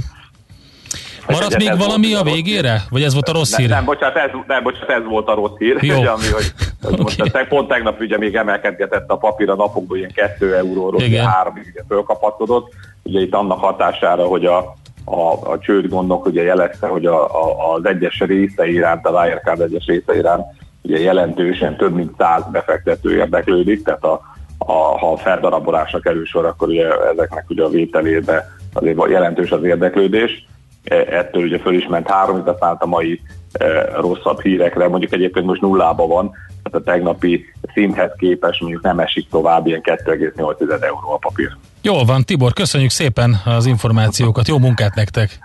[1.32, 2.82] Maradt még valami a végére?
[2.90, 3.70] Vagy ez volt a rossz hír?
[3.70, 5.78] Nem, bocsánat, ez, nem, bocsánat, ez volt a rossz hír.
[5.82, 5.98] Jó.
[5.98, 7.16] Ugye, ami, hogy, hogy okay.
[7.32, 11.26] most, pont tegnap ugye még emelkedgetett a papír a napokban ilyen 2 euróról, Igen.
[11.26, 12.74] 3 ugye fölkapaszkodott.
[13.04, 14.58] Ugye itt annak hatására, hogy a,
[15.06, 19.62] a, a csőd gondok ugye jelezte, hogy a, a, az egyes része iránt, a Wirecard
[19.62, 20.46] egyes része iránt
[20.82, 24.22] ugye jelentősen több mint száz befektető érdeklődik, tehát a,
[24.58, 29.64] a, ha a feldarabolásra kerül sor, akkor ugye ezeknek ugye a vételébe azért jelentős az
[29.64, 30.48] érdeklődés.
[30.90, 33.22] E, ettől ugye föl is ment három, aztán a mai
[33.52, 36.32] e, rosszabb hírekre, mondjuk egyébként most nullában van,
[36.64, 41.58] tehát a tegnapi szinthez képest mondjuk nem esik tovább, ilyen 2,8 euró a papír.
[41.82, 45.40] Jól van, Tibor, köszönjük szépen az információkat, jó munkát nektek!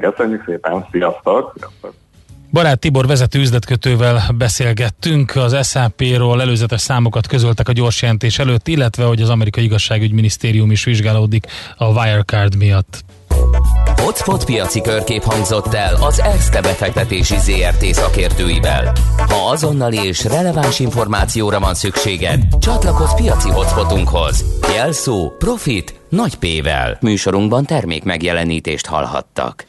[0.00, 1.52] Köszönjük szépen, sziasztok!
[1.56, 1.94] sziasztok.
[2.52, 9.04] Barát Tibor vezető üzletkötővel beszélgettünk, az SAP-ról előzetes számokat közöltek a gyors jelentés előtt, illetve
[9.04, 13.04] hogy az amerikai igazságügyminisztérium is vizsgálódik a Wirecard miatt.
[14.10, 18.92] Hotspot piaci körkép hangzott el az ESZTE befektetési ZRT szakértőivel.
[19.16, 24.44] Ha azonnali és releváns információra van szükséged, csatlakozz piaci hotspotunkhoz.
[24.74, 26.98] Jelszó Profit nagy P-vel.
[27.00, 29.64] Műsorunkban termék megjelenítést hallhattak.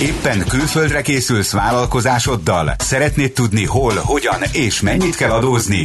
[0.00, 2.74] Éppen külföldre készülsz vállalkozásoddal?
[2.78, 5.84] Szeretnéd tudni hol, hogyan és mennyit kell adózni?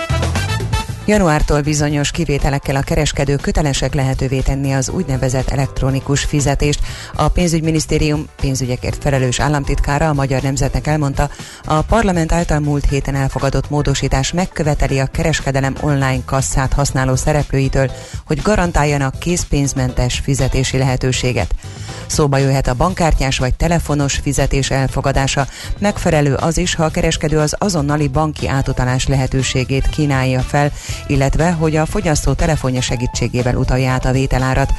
[1.05, 6.79] Januártól bizonyos kivételekkel a kereskedők kötelesek lehetővé tenni az úgynevezett elektronikus fizetést.
[7.15, 11.29] A pénzügyminisztérium pénzügyekért felelős államtitkára a Magyar Nemzetnek elmondta,
[11.63, 17.91] a parlament által múlt héten elfogadott módosítás megköveteli a kereskedelem online kasszát használó szereplőitől,
[18.25, 21.55] hogy garantáljanak készpénzmentes fizetési lehetőséget.
[22.05, 25.47] Szóba jöhet a bankkártyás vagy telefonos fizetés elfogadása.
[25.79, 30.71] Megfelelő az is, ha a kereskedő az azonnali banki átutalás lehetőségét kínálja fel,
[31.07, 34.73] illetve hogy a fogyasztó telefonja segítségével utalja át a vételárat.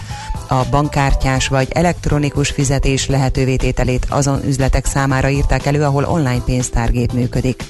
[0.49, 7.13] A bankkártyás vagy elektronikus fizetés lehetővé tételét azon üzletek számára írták elő, ahol online pénztárgép
[7.13, 7.63] működik.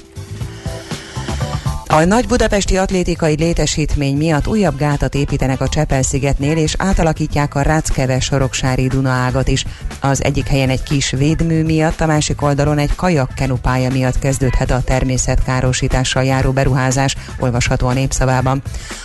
[1.93, 8.19] A nagy budapesti atlétikai létesítmény miatt újabb gátat építenek a Csepel-szigetnél, és átalakítják a Ráckeve
[8.19, 9.65] soroksári Dunaágat is.
[9.99, 14.81] Az egyik helyen egy kis védmű miatt, a másik oldalon egy kajakkenupálya miatt kezdődhet a
[14.81, 18.61] természetkárosítással járó beruházás, olvasható a népszavában.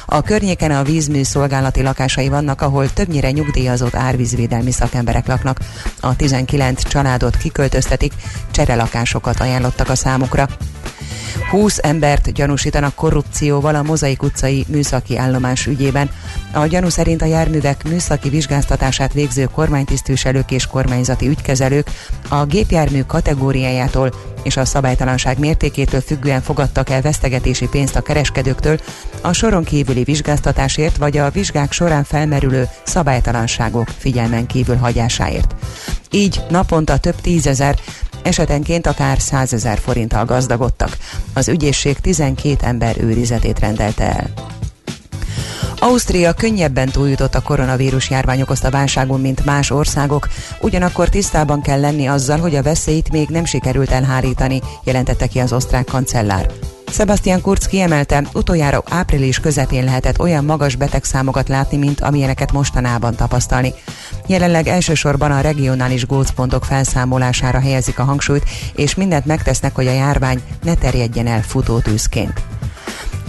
[0.06, 5.58] A környéken a vízmű szolgálati lakásai vannak, ahol többnyire nyugdíjazott árvízvédelmi szakemberek laknak.
[6.00, 8.12] A 19 családot kiköltöztetik,
[8.50, 10.48] cserelakásokat ajánlottak a számukra.
[11.50, 16.10] 20 embert gyanúsítanak korrupcióval a Mozaik utcai műszaki állomás ügyében.
[16.52, 21.90] A gyanú szerint a járművek műszaki vizsgáztatását végző kormánytisztviselők és kormányzati ügykezelők
[22.28, 28.78] a gépjármű kategóriájától és a szabálytalanság mértékétől függően fogadtak el vesztegetési pénzt a kereskedőktől
[29.20, 35.54] a soron kívüli vizsgáztatásért vagy a vizsgák során felmerülő szabálytalanságok figyelmen kívül hagyásáért.
[36.10, 37.78] Így naponta több tízezer,
[38.22, 40.96] esetenként akár 100 ezer forinttal gazdagodtak.
[41.32, 44.30] Az ügyészség 12 ember őrizetét rendelte el.
[45.80, 50.28] Ausztria könnyebben túljutott a koronavírus járvány okozta válságon, mint más országok,
[50.60, 55.52] ugyanakkor tisztában kell lenni azzal, hogy a veszélyt még nem sikerült elhárítani, jelentette ki az
[55.52, 56.50] osztrák kancellár.
[56.90, 63.72] Sebastian Kurz kiemelte, utoljára április közepén lehetett olyan magas betegszámokat látni, mint amilyeneket mostanában tapasztalni.
[64.26, 70.42] Jelenleg elsősorban a regionális gócpontok felszámolására helyezik a hangsúlyt, és mindent megtesznek, hogy a járvány
[70.62, 72.42] ne terjedjen el futótűzként.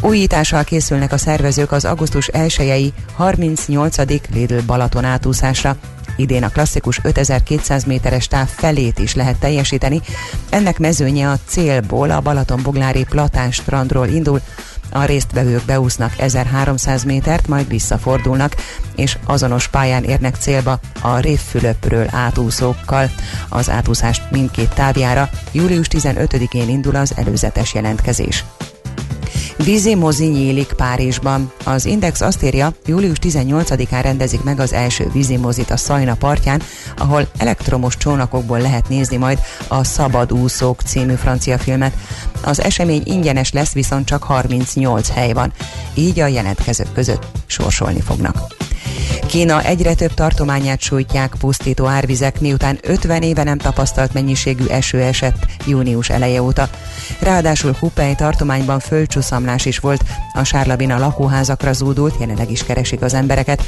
[0.01, 3.97] Újítással készülnek a szervezők az augusztus 1-i 38.
[4.33, 5.77] Lidl Balaton átúszásra.
[6.19, 10.01] Idén a klasszikus 5200 méteres táv felét is lehet teljesíteni.
[10.49, 14.41] Ennek mezőnye a célból a Balaton-Boglári Platán strandról indul,
[14.91, 18.55] a résztvevők beúsznak 1300 métert, majd visszafordulnak,
[18.95, 23.11] és azonos pályán érnek célba a Révfülöpről átúszókkal.
[23.49, 28.45] Az átúszást mindkét távjára július 15-én indul az előzetes jelentkezés.
[29.63, 31.51] Vízi mozi nyílik Párizsban.
[31.63, 36.61] Az Index azt írja, július 18-án rendezik meg az első vízi mozit a Szajna partján,
[36.97, 41.93] ahol elektromos csónakokból lehet nézni majd a Szabad úszók című francia filmet.
[42.43, 45.53] Az esemény ingyenes lesz, viszont csak 38 hely van,
[45.93, 48.37] így a jelentkezők között sorsolni fognak.
[49.29, 55.45] Kína egyre több tartományát sújtják pusztító árvizek, miután 50 éve nem tapasztalt mennyiségű eső esett
[55.65, 56.69] június eleje óta.
[57.19, 63.63] Ráadásul Hupei tartományban földcsúszamlás is volt, a sárlavina lakóházakra zúdult, jelenleg is keresik az embereket.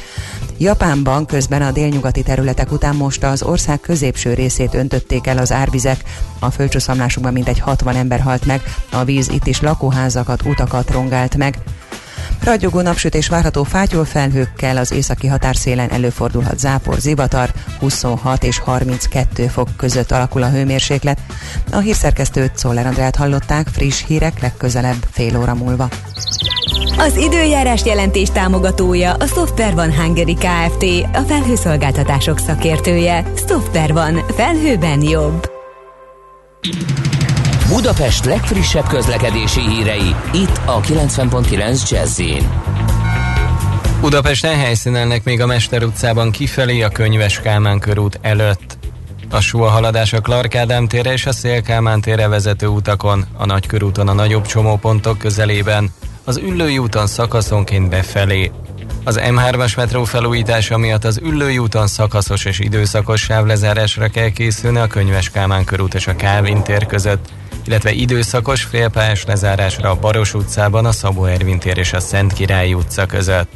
[0.58, 6.04] Japánban közben a délnyugati területek után most az ország középső részét öntötték el az árvizek.
[6.40, 11.58] A földcsúszamlásokban mintegy 60 ember halt meg, a víz itt is lakóházakat, utakat rongált meg.
[12.44, 19.70] Ragyogó napsütés várható fátyol felhőkkel az északi határszélen előfordulhat zápor, zivatar, 26 és 32 fok
[19.78, 21.20] között alakul a hőmérséklet.
[21.72, 25.90] A hírszerkesztőt Szoller Andrát hallották, friss hírek legközelebb fél óra múlva.
[26.98, 30.84] Az időjárás jelentés támogatója a Software van Hungary Kft.
[31.14, 33.26] A felhőszolgáltatások szakértője.
[33.48, 34.24] Software van.
[34.36, 35.50] Felhőben jobb.
[37.72, 42.22] Budapest legfrissebb közlekedési hírei, itt a 90.9 jazz
[44.02, 48.78] Budapesten helyszínelnek még a Mester utcában kifelé a Könyves Kálmán körút előtt.
[49.30, 53.46] A a haladás a Clark Ádám térre és a Szél Kálmán térre vezető utakon, a
[53.46, 58.52] Nagykörúton a nagyobb csomópontok közelében, az Üllői úton szakaszonként befelé.
[59.04, 64.88] Az M3-as metró felújítása miatt az Üllői úton szakaszos és időszakos sávlezárásra kell készülni a
[64.88, 67.30] Könyves Kálmán körút és a Kálvin tér között,
[67.66, 72.74] illetve időszakos félpályás lezárásra a Baros utcában, a Szabó Ervin tér és a Szent Király
[72.74, 73.52] utca között.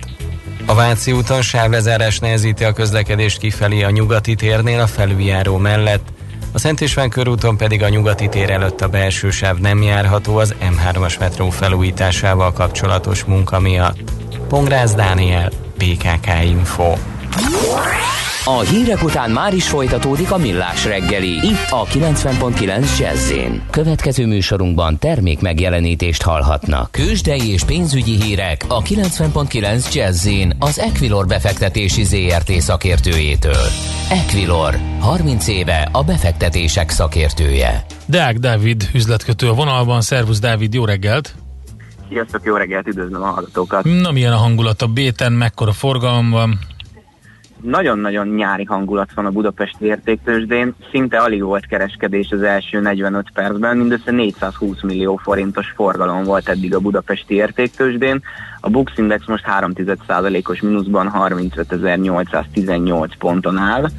[0.66, 6.14] A Váci úton sávlezárás nehezíti a közlekedést kifelé a nyugati térnél a felüljáró mellett,
[6.56, 10.56] a Szent István körúton pedig a nyugati tér előtt a belső sáv nem járható az
[10.62, 14.12] M3-as metró felújításával kapcsolatos munka miatt.
[14.48, 16.94] Pongrász Dániel, PKK Info.
[18.48, 21.30] A hírek után már is folytatódik a millás reggeli.
[21.30, 23.34] Itt a 90.9 jazz
[23.70, 26.92] Következő műsorunkban termék megjelenítést hallhatnak.
[26.92, 30.28] Kősdei és pénzügyi hírek a 90.9 jazz
[30.60, 33.66] az Equilor befektetési ZRT szakértőjétől.
[34.10, 37.86] Equilor, 30 éve a befektetések szakértője.
[38.06, 40.02] Deák Dávid üzletkötő a vonalban.
[40.02, 41.36] Szervusz Dávid, jó reggelt!
[42.10, 43.84] Sziasztok, jó reggelt, üdvözlöm a hallgatókat!
[43.84, 46.60] Na milyen a hangulat a béten, mekkora forgalom van?
[47.66, 53.78] Nagyon-nagyon nyári hangulat van a budapesti értéktősdén, szinte alig volt kereskedés az első 45 percben,
[53.78, 58.22] mindössze 420 millió forintos forgalom volt eddig a budapesti értéktősdén.
[58.60, 63.90] A Bux Index most 3,1%-os mínuszban 35.818 ponton áll,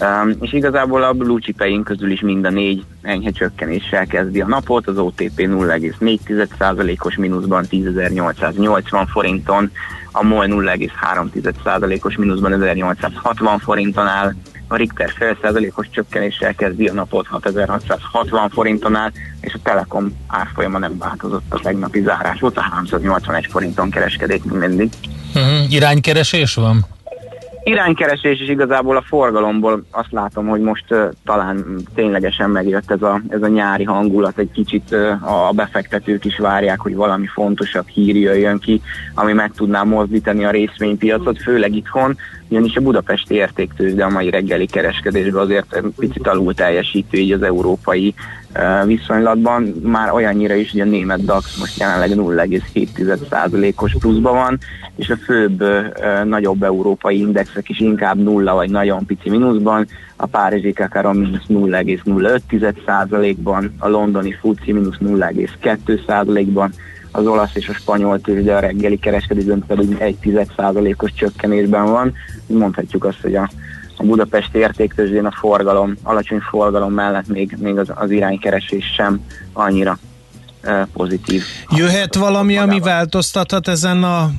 [0.00, 4.46] Um, és igazából a blue chipeink közül is mind a négy enyhe csökkenéssel kezdi a
[4.46, 9.70] napot, az OTP 0,4%-os mínuszban 10.880 forinton,
[10.12, 14.34] a MOL 0,3%-os mínuszban 1860 forinton áll,
[14.68, 20.78] a Richter fél százalékos csökkenéssel kezdi a napot 6660 forinton áll, és a Telekom árfolyama
[20.78, 24.90] nem változott a tegnapi zárás óta, 381 forinton kereskedik mindig.
[25.34, 25.72] Uh-huh.
[25.72, 26.93] Iránykeresés van?
[27.64, 33.20] Iránykeresés is igazából a forgalomból azt látom, hogy most uh, talán ténylegesen megjött ez a,
[33.28, 38.16] ez a nyári hangulat, egy kicsit uh, a befektetők is várják, hogy valami fontosabb hír
[38.16, 38.80] jöjjön ki,
[39.14, 42.16] ami meg tudná mozdítani a részvénypiacot, főleg itthon,
[42.48, 48.14] ugyanis a budapesti értéktőzde a mai reggeli kereskedésben azért picit alul teljesítő így az európai
[48.86, 54.58] viszonylatban, már olyannyira is, hogy a német DAX most jelenleg 0,7%-os pluszban van,
[54.96, 55.64] és a főbb
[56.24, 59.86] nagyobb európai indexek is inkább nulla vagy nagyon pici mínuszban,
[60.16, 66.72] a párizsi Kakaron mínusz 0,05%-ban, a londoni FUCI mínusz 0,2%-ban,
[67.10, 72.12] az olasz és a spanyol tőzsde a reggeli kereskedésben pedig 1,1%-os csökkenésben van.
[72.46, 73.50] Mondhatjuk azt, hogy a
[73.96, 79.20] a budapesti értéktőzsdén a forgalom, alacsony forgalom mellett még, még az, az iránykeresés sem
[79.52, 79.98] annyira
[80.62, 81.42] e, pozitív.
[81.70, 84.30] Jöhet valami, ami változtathat ezen a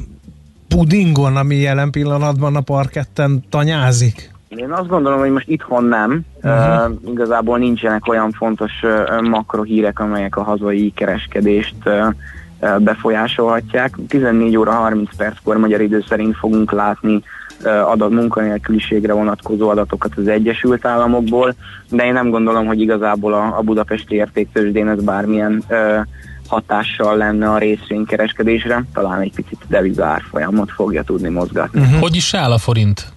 [0.67, 4.33] pudingon, ami jelen pillanatban a parketten tanyázik?
[4.47, 6.21] Én azt gondolom, hogy most itthon nem.
[6.43, 6.89] Uh-huh.
[6.89, 13.95] Uh, igazából nincsenek olyan fontos uh, makrohírek, amelyek a hazai kereskedést uh, befolyásolhatják.
[14.07, 17.21] 14 óra 30 perckor magyar idő szerint fogunk látni
[17.65, 21.55] adat munkanélküliségre vonatkozó adatokat az Egyesült Államokból,
[21.89, 25.99] de én nem gondolom, hogy igazából a, a budapesti értéktősdén ez bármilyen ö,
[26.47, 31.81] hatással lenne a részvénykereskedésre, talán egy picit a deviza árfolyamot fogja tudni mozgatni.
[31.81, 31.99] Uh-huh.
[31.99, 33.13] Hogy is áll a forint?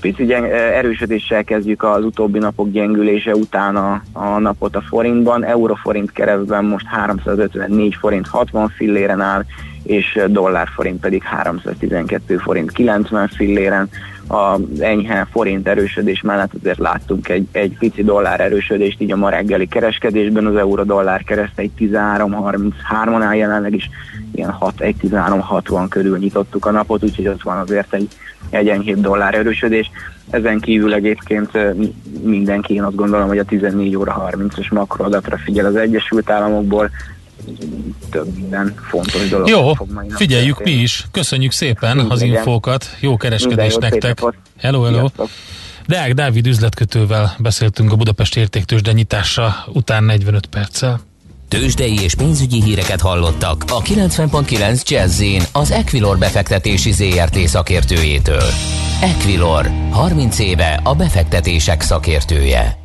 [0.00, 5.44] Pici gyeng, erősödéssel kezdjük az utóbbi napok gyengülése után a, a napot a forintban.
[5.44, 9.44] Euroforint keresztben most 354 forint 60 filléren áll,
[9.84, 13.88] és dollárforint pedig 312 forint 90 filléren.
[14.28, 19.28] A enyhe forint erősödés mellett azért láttunk egy, egy pici dollár erősödést így a ma
[19.28, 23.90] reggeli kereskedésben, az euró-dollár kereszt egy 13.33-on áll jelenleg is,
[24.34, 28.08] ilyen 6, egy 13.60 körül nyitottuk a napot, úgyhogy ott van azért egy
[28.50, 29.90] egy enyhébb dollár erősödés.
[30.30, 31.50] Ezen kívül egyébként
[32.22, 36.90] mindenki, én azt gondolom, hogy a 14 óra 30-as makroadatra figyel az Egyesült Államokból,
[38.10, 39.48] több minden fontos dolog.
[39.48, 39.72] Jó,
[40.08, 41.06] figyeljük mi is.
[41.10, 42.96] Köszönjük szépen Minden az infókat.
[43.00, 44.22] Jó kereskedés nektek.
[44.58, 45.08] Hello, hello.
[45.86, 51.00] Deák Dávid üzletkötővel beszéltünk a Budapest értéktősde nyitása után 45 perccel.
[51.48, 55.22] Tőzsdei és pénzügyi híreket hallottak a 90.9 jazz
[55.52, 58.50] az Equilor befektetési ZRT szakértőjétől.
[59.00, 62.83] Equilor, 30 éve a befektetések szakértője.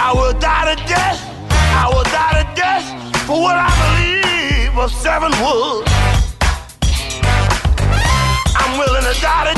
[0.00, 1.20] I will die to death.
[1.50, 2.84] I will die to death
[3.26, 5.92] for what I believe of seven woods.
[8.56, 9.57] I'm willing to die to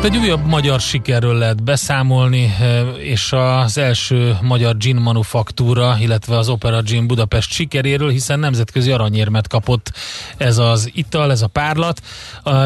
[0.00, 6.38] Hát egy újabb magyar sikerről lehet beszámolni, eh, és az első magyar gin manufaktúra, illetve
[6.38, 9.92] az Opera Gin Budapest sikeréről, hiszen nemzetközi aranyérmet kapott
[10.36, 12.00] ez az ital, ez a párlat.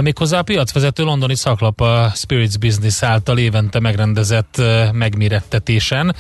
[0.01, 6.15] Méghozzá a piacvezető londoni szaklap a Spirits Business által évente megrendezett eh, megmérettetésen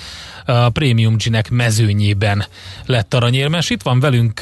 [0.44, 2.44] a Premium Ginek mezőnyében
[2.86, 3.70] lett aranyérmes.
[3.70, 4.40] Itt van velünk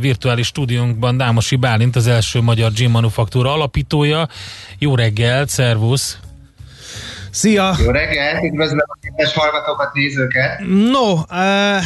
[0.00, 4.28] virtuális stúdiónkban Dámosi Bálint, az első magyar gin manufaktúra alapítója.
[4.78, 6.18] Jó reggelt, szervusz!
[7.30, 7.76] Szia!
[7.84, 10.60] Jó reggelt, üdvözlöm a kedves hallgatókat, nézőket!
[10.90, 11.16] No,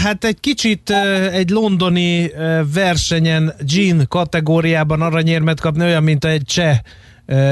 [0.03, 0.91] hát egy kicsit
[1.33, 2.31] egy londoni
[2.75, 6.79] versenyen gin kategóriában aranyérmet kapni, olyan, mint egy cseh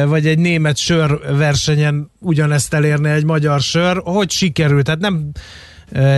[0.07, 4.01] vagy egy német sör versenyen ugyanezt elérni egy magyar sör.
[4.05, 4.89] Hogy sikerült?
[4.89, 5.31] Hát nem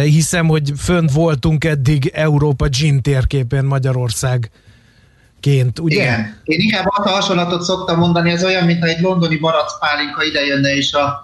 [0.02, 4.50] hiszem, hogy fönt voltunk eddig Európa gin térképén Magyarország
[5.40, 6.02] ként, ugye?
[6.02, 6.40] Igen.
[6.44, 10.44] Én inkább azt a hasonlatot szoktam mondani, ez olyan, mintha egy londoni barack pálinka ide
[10.44, 11.22] jönne, és a,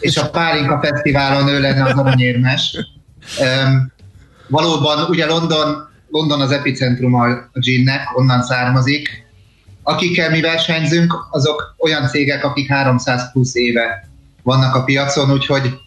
[0.00, 2.76] és a pálinka fesztiválon ő lenne az aranyérmes.
[3.40, 3.92] Um,
[4.48, 9.26] valóban, ugye London, London az epicentrum a ginnek, onnan származik.
[9.82, 14.08] Akikkel mi versenyzünk, azok olyan cégek, akik 300 plusz éve
[14.42, 15.78] vannak a piacon, úgyhogy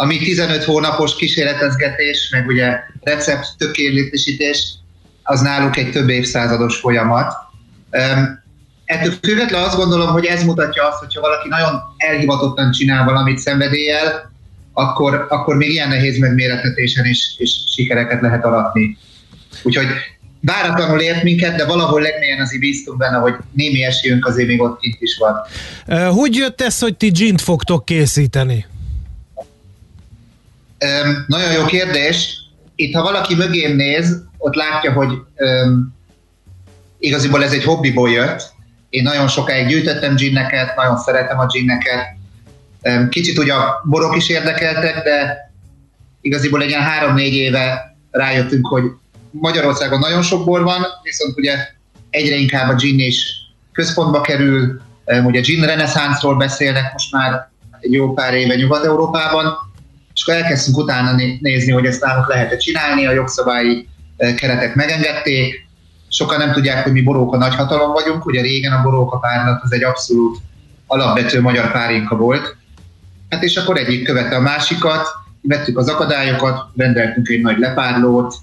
[0.00, 4.74] ami 15 hónapos kísérletezgetés, meg ugye recept tökéletesítés,
[5.22, 7.32] az náluk egy több évszázados folyamat.
[8.84, 14.32] Ettől függetlenül azt gondolom, hogy ez mutatja azt, hogyha valaki nagyon elhivatottan csinál valamit szenvedéllyel,
[14.72, 18.98] akkor, akkor még ilyen nehéz megméretetésen is, is sikereket lehet alatni.
[19.62, 19.86] Úgyhogy
[20.40, 24.80] váratlanul ért minket, de valahol legmélyen azért bíztunk benne, hogy némi esélyünk azért még ott
[24.80, 25.34] kint is van.
[26.08, 28.66] Hogy jött ez, hogy ti gint fogtok készíteni?
[30.84, 32.38] Um, nagyon jó kérdés.
[32.74, 35.94] Itt, ha valaki mögém néz, ott látja, hogy um,
[36.98, 38.52] igaziból ez egy hobbiból jött.
[38.88, 42.06] Én nagyon sokáig gyűjtöttem ginneket, nagyon szeretem a ginneket.
[42.82, 45.50] Um, kicsit ugye a borok is érdekeltek, de
[46.20, 48.84] igaziból egy ilyen három-négy éve rájöttünk, hogy
[49.30, 51.54] Magyarországon nagyon sok bor van, viszont ugye
[52.10, 53.32] egyre inkább a gin is
[53.72, 54.80] központba kerül,
[55.24, 57.48] Ugye gin reneszánszról beszélnek most már
[57.80, 59.54] egy jó pár éve Nyugat-Európában,
[60.20, 63.88] és akkor elkezdtünk utána nézni, hogy ezt nálunk lehet-e csinálni, a jogszabályi
[64.36, 65.66] keretek megengedték,
[66.08, 69.82] sokan nem tudják, hogy mi boróka nagyhatalom vagyunk, ugye régen a boróka párnak az egy
[69.82, 70.38] abszolút
[70.86, 72.56] alapvető magyar párinka volt,
[73.28, 75.08] hát és akkor egyik követte a másikat,
[75.42, 78.34] vettük az akadályokat, rendeltünk egy nagy lepárlót,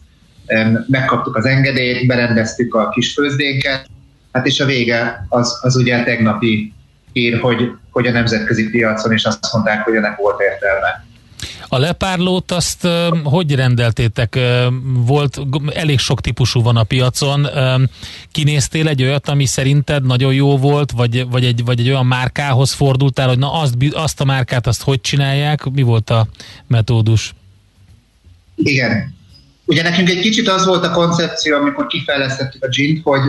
[0.88, 3.86] megkaptuk az engedélyt, berendeztük a kis főzdénket,
[4.32, 6.74] hát és a vége az, az ugye tegnapi
[7.12, 11.06] hír, hogy, hogy a nemzetközi piacon is azt mondták, hogy ennek volt értelme.
[11.70, 12.88] A lepárlót azt
[13.24, 14.40] hogy rendeltétek?
[14.94, 15.40] Volt,
[15.74, 17.48] elég sok típusú van a piacon.
[18.32, 22.72] Kinéztél egy olyat, ami szerinted nagyon jó volt, vagy, vagy, egy, vagy egy olyan márkához
[22.72, 25.64] fordultál, hogy na azt, azt a márkát azt hogy csinálják?
[25.64, 26.28] Mi volt a
[26.68, 27.34] metódus?
[28.56, 29.16] Igen.
[29.66, 33.22] Ugye nekünk egy kicsit az volt a koncepció, amikor kifejlesztettük a gint, hogy,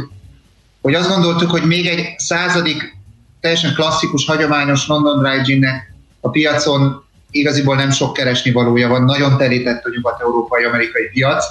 [0.81, 2.97] hogy azt gondoltuk, hogy még egy századik
[3.41, 9.37] teljesen klasszikus, hagyományos London Dry Ginnek a piacon igaziból nem sok keresni valója van, nagyon
[9.37, 11.45] terített a nyugat-európai amerikai piac.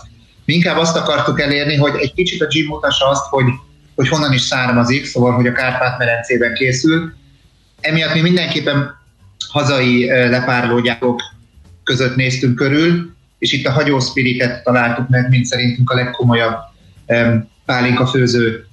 [0.46, 3.46] Mi inkább azt akartuk elérni, hogy egy kicsit a gin mutassa azt, hogy,
[3.96, 7.14] hogy honnan is származik, szóval, hogy a Kárpát-medencében készül.
[7.82, 8.96] Emiatt mi mindenképpen
[9.50, 11.22] hazai lepárlógyártók
[11.84, 16.56] között néztünk körül, és itt a hagyó spiritet találtuk meg, mint szerintünk a legkomolyabb
[17.66, 18.68] pálinka főző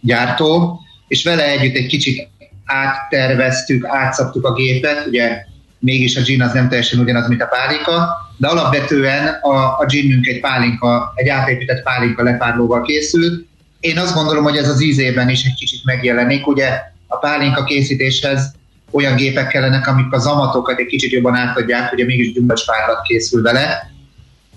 [0.00, 2.28] gyártó, és vele együtt egy kicsit
[2.64, 5.44] átterveztük, átszabtuk a gépet, ugye
[5.82, 10.26] mégis a gin az nem teljesen ugyanaz, mint a pálinka, de alapvetően a, a ginünk
[10.26, 13.46] egy pálinka, egy átépített pálinka lepárlóval készült.
[13.80, 16.46] Én azt gondolom, hogy ez az ízében is egy kicsit megjelenik.
[16.46, 16.68] Ugye
[17.06, 18.54] a pálinka készítéshez
[18.90, 23.90] olyan gépek kellenek, amik a zamatokat egy kicsit jobban átadják, ugye mégis gyümölcspárlat készül vele.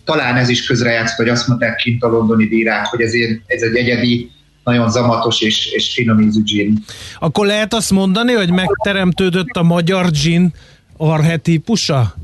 [0.03, 3.75] Talán ez is közrejátszott, hogy azt mondták kint a londoni bírák, hogy ezért ez egy
[3.75, 4.31] egyedi,
[4.63, 6.83] nagyon zamatos és, és finom ízű gin.
[7.19, 10.53] Akkor lehet azt mondani, hogy megteremtődött a magyar gin
[10.97, 12.15] arhetípusa?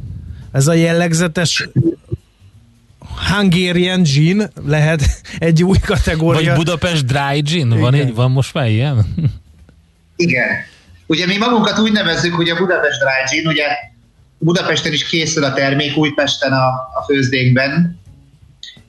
[0.51, 1.69] Ez a jellegzetes
[3.29, 5.01] Hungarian gin lehet
[5.37, 6.49] egy új kategória.
[6.49, 7.79] Vagy Budapest dry gin?
[7.79, 9.05] Van, egy, van most már ilyen?
[10.15, 10.47] Igen.
[11.07, 13.65] Ugye mi magunkat úgy nevezzük, hogy a Budapest dry gin, ugye
[14.37, 17.99] Budapesten is készül a termék, Újpesten a, a főzdékben.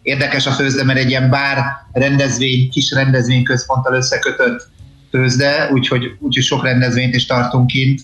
[0.02, 4.68] Érdekes a főzde, mert egy ilyen bár rendezvény, kis rendezvény központtal összekötött
[5.10, 8.00] főzde, úgyhogy, úgyhogy sok rendezvényt is tartunk kint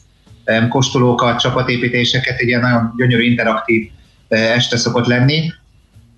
[0.68, 3.90] kóstolókat, csapatépítéseket, egy ilyen nagyon gyönyörű interaktív
[4.28, 5.52] eh, este szokott lenni.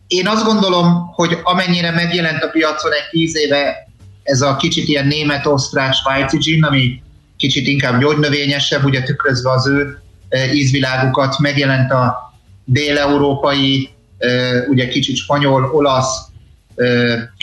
[0.06, 3.88] Én azt gondolom, hogy amennyire megjelent a piacon egy tíz éve
[4.22, 7.02] ez a kicsit ilyen német-osztrák svájci gin, ami
[7.36, 12.32] kicsit inkább gyógynövényesebb, ugye tükrözve az ő eh, ízvilágukat, megjelent a
[12.64, 16.28] dél-európai, eh, ugye kicsit spanyol, olasz,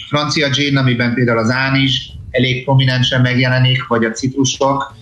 [0.09, 4.95] francia gin, amiben például az ánizs elég prominensen megjelenik, vagy a citrusok,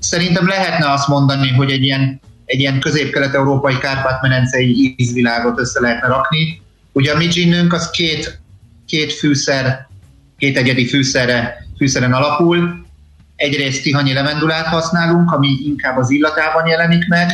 [0.00, 6.60] Szerintem lehetne azt mondani, hogy egy ilyen, egy ilyen közép-kelet-európai kárpát-menencei ízvilágot össze lehetne rakni.
[6.92, 8.40] Ugye a mi ginünk az két,
[8.86, 9.88] két fűszer,
[10.38, 12.86] két egyedi fűszerre, fűszeren alapul.
[13.36, 17.30] Egyrészt tihanyi levendulát használunk, ami inkább az illatában jelenik meg,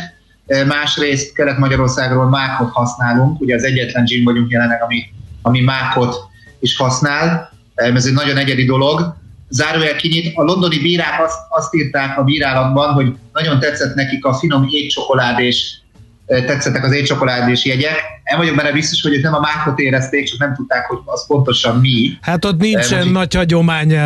[0.67, 5.03] másrészt Kelet-Magyarországról mákot használunk, ugye az egyetlen gin vagyunk jelenleg, ami,
[5.41, 6.15] ami mákot
[6.59, 9.15] is használ, ez egy nagyon egyedi dolog,
[9.49, 14.33] zárójel kinyit, a londoni bírák azt, azt írták a bírálatban, hogy nagyon tetszett nekik a
[14.33, 15.81] finom étcsokoládés
[16.27, 17.95] tetszettek az étcsokoládés jegyek.
[18.23, 21.27] Nem vagyok benne biztos, hogy ők nem a mákot érezték, csak nem tudták, hogy az
[21.27, 22.17] pontosan mi.
[22.21, 24.05] Hát ott nincsen Most nagy hagyománya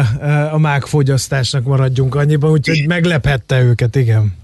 [0.51, 4.37] a mákfogyasztásnak maradjunk annyiban, úgyhogy meglethette őket, igen.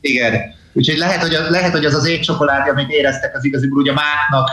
[0.00, 0.54] Igen.
[0.72, 3.94] Úgyhogy lehet, hogy az, lehet, hogy az az étcsokoládé, amit éreztek, az igaziból ugye a
[3.94, 4.50] máknak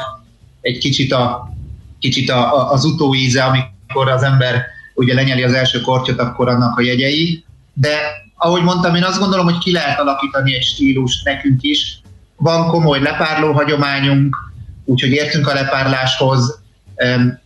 [0.62, 1.54] egy kicsit, a,
[2.00, 6.78] kicsit a, a, az utóíze, amikor az ember ugye lenyeli az első kortyot, akkor annak
[6.78, 7.44] a jegyei.
[7.74, 7.98] De
[8.38, 12.00] ahogy mondtam, én azt gondolom, hogy ki lehet alakítani egy stílus nekünk is.
[12.36, 14.36] Van komoly lepárló hagyományunk,
[14.86, 16.60] úgyhogy értünk a lepárláshoz.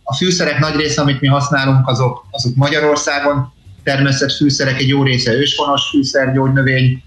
[0.02, 5.32] A fűszerek nagy része, amit mi használunk, azok, azok Magyarországon termesztett fűszerek, egy jó része
[5.32, 7.02] őshonos fűszer, gyógynövény.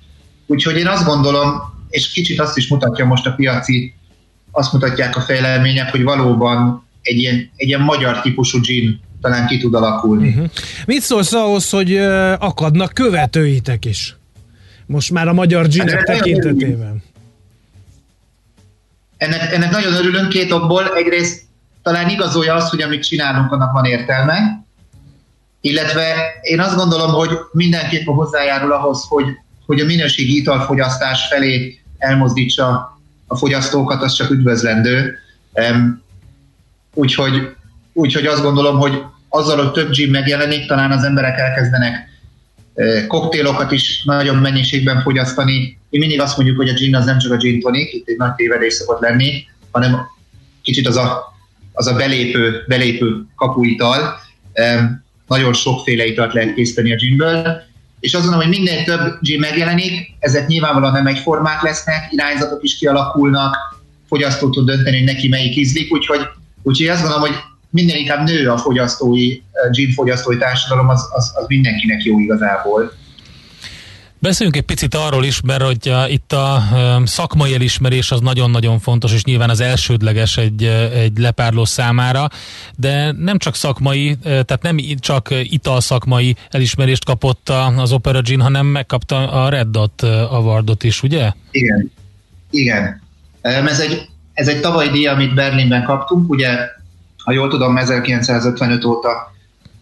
[0.46, 3.94] Úgyhogy én azt gondolom, és kicsit azt is mutatja most a piaci,
[4.52, 9.58] azt mutatják a fejlemények, hogy valóban egy ilyen, egy ilyen magyar típusú gin talán ki
[9.58, 10.30] tud alakulni.
[10.30, 10.50] Uh-huh.
[10.86, 14.16] Mit szólsz ahhoz, hogy uh, akadnak követőitek is?
[14.86, 17.04] Most már a magyar ginek hát, tekintetében.
[19.18, 20.96] Ennek, ennek nagyon örülünk két okból.
[20.96, 21.42] Egyrészt
[21.84, 24.64] talán igazolja azt, hogy amit csinálunk, annak van értelme,
[25.62, 29.26] illetve én azt gondolom, hogy mindenképp hozzájárul ahhoz, hogy,
[29.66, 35.18] hogy a minőségi italfogyasztás felé elmozdítsa a fogyasztókat, az csak üdvözlendő.
[36.94, 37.56] Úgyhogy
[38.00, 42.08] Úgyhogy azt gondolom, hogy azzal, hogy több gym megjelenik, talán az emberek elkezdenek
[43.08, 45.78] koktélokat is nagyon mennyiségben fogyasztani.
[45.90, 48.18] Én mindig azt mondjuk, hogy a gin az nem csak a gin tonic, itt egy
[48.18, 50.00] nagy tévedés szokott lenni, hanem
[50.62, 51.34] kicsit az a,
[51.74, 54.20] az a belépő, belépő kapuital.
[55.28, 57.62] Nagyon sokféle italt lehet készíteni a ginből,
[58.00, 62.78] és azt mondom, hogy minél több gin megjelenik, ezek nyilvánvalóan nem egyformák lesznek, irányzatok is
[62.78, 63.56] kialakulnak,
[64.08, 66.22] fogyasztó tud dönteni, hogy neki melyik ízlik, úgyhogy,
[66.64, 67.36] úgyhogy azt gondolom, hogy
[67.70, 69.42] minden inkább nő a fogyasztói,
[69.72, 72.92] gin fogyasztói társadalom, az, az, az mindenkinek jó igazából.
[74.22, 76.64] Beszéljünk egy picit arról is, mert hogy itt a
[77.04, 80.64] szakmai elismerés az nagyon-nagyon fontos, és nyilván az elsődleges egy,
[80.94, 82.28] egy lepárló számára,
[82.76, 88.66] de nem csak szakmai, tehát nem csak ital szakmai elismerést kapott az Opera Gin, hanem
[88.66, 91.32] megkapta a Red Dot awardot is, ugye?
[91.52, 91.92] Igen.
[92.50, 93.02] Igen.
[93.42, 96.58] Ez egy, ez egy tavalyi díj, amit Berlinben kaptunk, ugye,
[97.30, 99.34] ha jól tudom, 1955 óta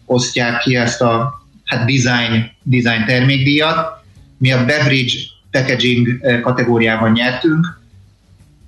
[0.04, 4.04] osztják ki ezt a hát design, design termékdíjat,
[4.38, 5.12] mi a beverage
[5.50, 7.80] packaging eh, kategóriában nyertünk.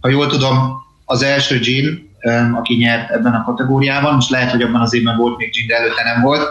[0.01, 0.73] Ha jól tudom,
[1.05, 2.11] az első gin,
[2.55, 5.77] aki nyert ebben a kategóriában, most lehet, hogy abban az évben volt még gin, de
[5.77, 6.49] előtte nem volt.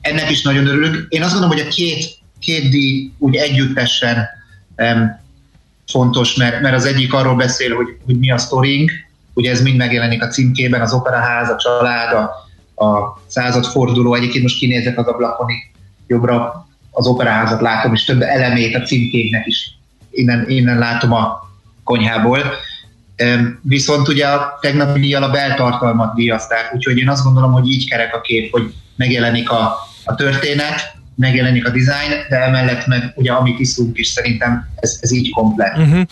[0.00, 1.06] Ennek is nagyon örülök.
[1.08, 4.26] Én azt gondolom, hogy a két, két díj úgy együttesen
[5.86, 9.07] fontos, mert, mert az egyik arról beszél, hogy, hogy mi a sztorink,
[9.38, 12.22] ugye ez mind megjelenik a címkében, az operaház, a család, a,
[12.84, 15.50] a századforduló, egyébként most kinézek az ablakon,
[16.06, 19.78] jobbra az operaházat látom, és több elemét a címkéknek is
[20.10, 21.50] innen, innen látom a
[21.84, 22.38] konyhából.
[23.62, 28.14] Viszont ugye a tegnapi díjjal a beltartalmat díjazták, úgyhogy én azt gondolom, hogy így kerek
[28.14, 33.58] a kép, hogy megjelenik a, a történet, megjelenik a design, de emellett meg ugye amit
[33.58, 35.78] iszunk is szerintem ez, ez így komplet.
[35.78, 36.06] Uh-huh.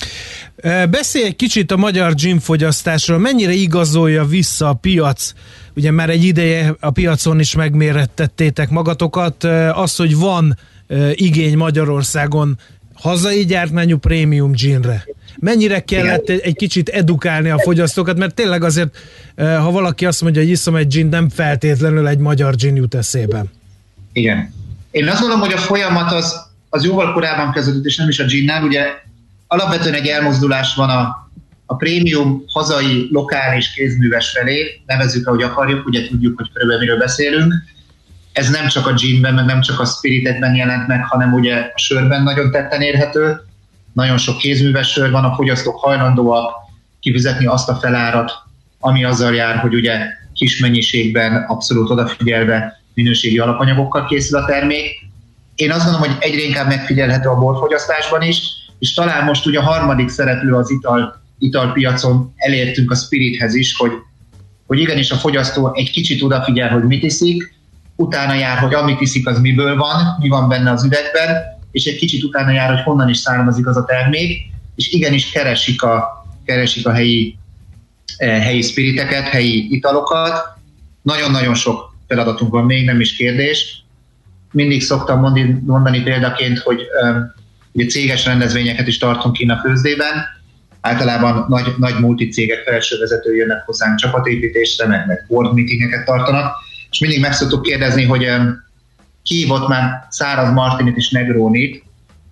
[0.91, 5.33] Beszélj egy kicsit a magyar gymfogyasztásról, mennyire igazolja vissza a piac,
[5.75, 10.59] ugye már egy ideje a piacon is megmérettettétek magatokat, az, hogy van
[11.13, 12.59] igény Magyarországon
[12.95, 15.05] hazai gyártmányú prémium ginre.
[15.39, 18.97] Mennyire kellett egy kicsit edukálni a fogyasztókat, mert tényleg azért,
[19.37, 23.45] ha valaki azt mondja, hogy iszom egy gin, nem feltétlenül egy magyar gin jut eszébe.
[24.13, 24.55] Igen.
[24.97, 28.25] Én azt gondolom, hogy a folyamat az, az jóval korábban kezdődött, és nem is a
[28.25, 28.65] ginnál.
[28.65, 28.85] Ugye
[29.47, 31.31] alapvetően egy elmozdulás van a,
[31.67, 37.55] a prémium hazai, lokális kézműves felé, nevezzük, ahogy akarjuk, ugye tudjuk, hogy körülbelül miről beszélünk,
[38.33, 41.79] ez nem csak a ginben, meg nem csak a spiritetben jelent meg, hanem ugye a
[41.79, 43.41] sörben nagyon tetten érhető.
[43.93, 46.53] Nagyon sok kézműves sör van, a fogyasztók hajlandóak
[47.01, 48.33] kifizetni azt a felárat,
[48.79, 49.99] ami azzal jár, hogy ugye
[50.33, 54.91] kis mennyiségben, abszolút odafigyelve minőségi alapanyagokkal készül a termék.
[55.55, 58.43] Én azt gondolom, hogy egyre inkább megfigyelhető a borfogyasztásban is,
[58.79, 63.93] és talán most ugye a harmadik szereplő az ital, italpiacon elértünk a spirithez is, hogy,
[64.67, 67.55] hogy igenis a fogyasztó egy kicsit odafigyel, hogy mit iszik,
[67.97, 71.97] utána jár, hogy amit iszik, az miből van, mi van benne az üvegben, és egy
[71.97, 76.87] kicsit utána jár, hogy honnan is származik az a termék, és igenis keresik a, keresik
[76.87, 77.39] a helyi,
[78.17, 80.43] eh, helyi spiriteket, helyi italokat.
[81.03, 83.85] Nagyon-nagyon sok feladatunk van még, nem is kérdés.
[84.53, 86.81] Mindig szoktam mondani, mondani példaként, hogy
[87.73, 90.25] ugye céges rendezvényeket is tartunk ki a főzdében,
[90.81, 96.55] általában nagy, nagy multicégek felsővezető jönnek hozzánk csapatépítésre, meg, meg board meetingeket tartanak,
[96.91, 98.29] és mindig meg szoktuk kérdezni, hogy
[99.23, 101.85] hívott már száraz martinit és negrónit,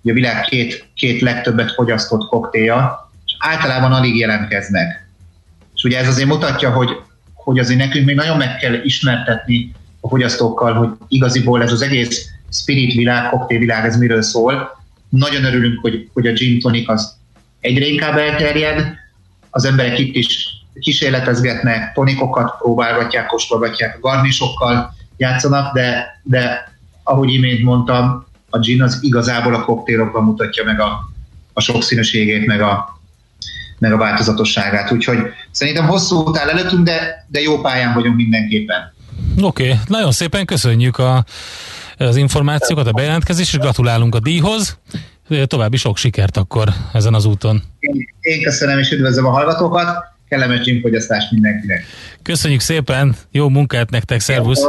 [0.02, 5.08] ugye a világ két, két legtöbbet fogyasztott koktélja, és általában alig jelentkeznek.
[5.74, 6.90] És ugye ez azért mutatja, hogy,
[7.45, 12.28] hogy azért nekünk még nagyon meg kell ismertetni a fogyasztókkal, hogy igaziból ez az egész
[12.51, 14.82] spirit világ, koktélvilág, ez miről szól.
[15.09, 17.16] Nagyon örülünk, hogy, hogy a gin tonic az
[17.61, 18.95] egyre inkább elterjed,
[19.51, 20.49] az emberek itt is
[20.80, 26.72] kísérletezgetnek, tonikokat próbálgatják, kóstolgatják, garnisokkal játszanak, de, de
[27.03, 31.11] ahogy imént mondtam, a gin az igazából a koktélokban mutatja meg a,
[31.53, 32.93] a sokszínűségét, meg a,
[33.85, 34.93] meg a változatosságát.
[34.93, 35.18] Úgyhogy
[35.51, 38.93] szerintem hosszú áll előttünk, de, de jó pályán vagyunk mindenképpen.
[39.43, 39.78] Oké, okay.
[39.87, 41.24] nagyon szépen köszönjük a,
[41.99, 44.78] az információkat, a bejelentkezést, és gratulálunk a díjhoz.
[45.45, 47.62] További sok sikert akkor ezen az úton.
[47.78, 49.87] Én, én köszönöm, és üdvözlöm a hallgatókat
[50.28, 51.85] kellemes gymfogyasztást mindenkinek.
[52.22, 54.68] Köszönjük szépen, jó munkát nektek, szervusz!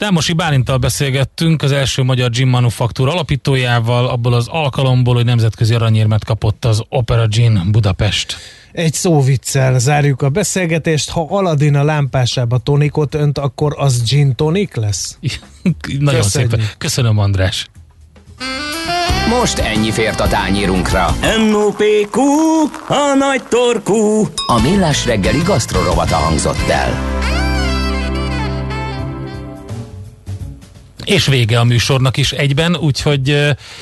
[0.00, 6.24] Delmosi Bálintal beszélgettünk, az első magyar gin manufaktúra alapítójával, abból az alkalomból, hogy nemzetközi aranyérmet
[6.24, 8.36] kapott az Opera Gin Budapest.
[8.72, 14.74] Egy szóviccel zárjuk a beszélgetést, ha Aladin a lámpásába tonikot önt, akkor az gin tonik
[14.74, 15.18] lesz?
[15.98, 16.50] Nagyon Köszönjük.
[16.50, 16.66] szépen.
[16.78, 17.66] Köszönöm, András.
[19.28, 21.16] Most ennyi fért a tányírunkra.
[21.50, 22.20] M.O.P.Q.
[22.88, 24.28] A nagy torkú.
[24.46, 27.19] A millás reggeli gasztrorovata hangzott el.
[31.10, 33.28] És vége a műsornak is egyben, úgyhogy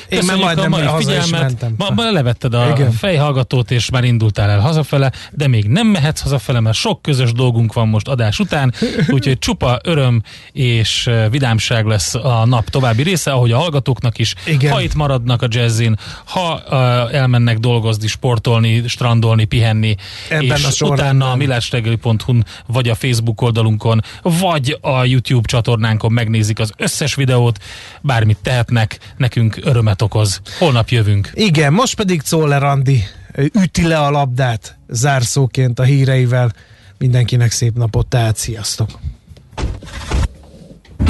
[0.09, 1.65] Én már majdnem a mai figyelmet.
[1.77, 2.91] Ma, ma levetted a Igen.
[2.91, 7.73] fejhallgatót, és már indultál el hazafele, de még nem mehetsz hazafele, mert sok közös dolgunk
[7.73, 8.73] van most adás után,
[9.15, 10.21] úgyhogy csupa öröm
[10.51, 14.35] és vidámság lesz a nap további része, ahogy a hallgatóknak is.
[14.45, 14.71] Igen.
[14.71, 19.95] Ha itt maradnak a jazzin, ha uh, elmennek dolgozni, sportolni, strandolni, pihenni,
[20.29, 26.59] Ebben és a utána a millásregeli.hu-n, vagy a Facebook oldalunkon, vagy a YouTube csatornánkon megnézik
[26.59, 27.57] az összes videót,
[28.01, 30.41] bármit tehetnek, nekünk örömet okoz.
[30.59, 31.29] Holnap jövünk.
[31.33, 33.03] Igen, most pedig Czoller Andi
[33.37, 36.51] üti le a labdát zárszóként a híreivel.
[36.97, 38.89] Mindenkinek szép napot, tehát sziasztok!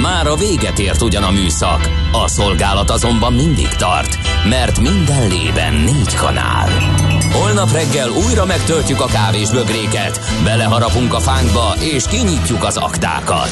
[0.01, 4.17] Már a véget ért ugyan a műszak, a szolgálat azonban mindig tart,
[4.49, 6.69] mert minden lében négy kanál.
[7.31, 13.51] Holnap reggel újra megtöltjük a kávés bögréket, beleharapunk a fánkba és kinyitjuk az aktákat.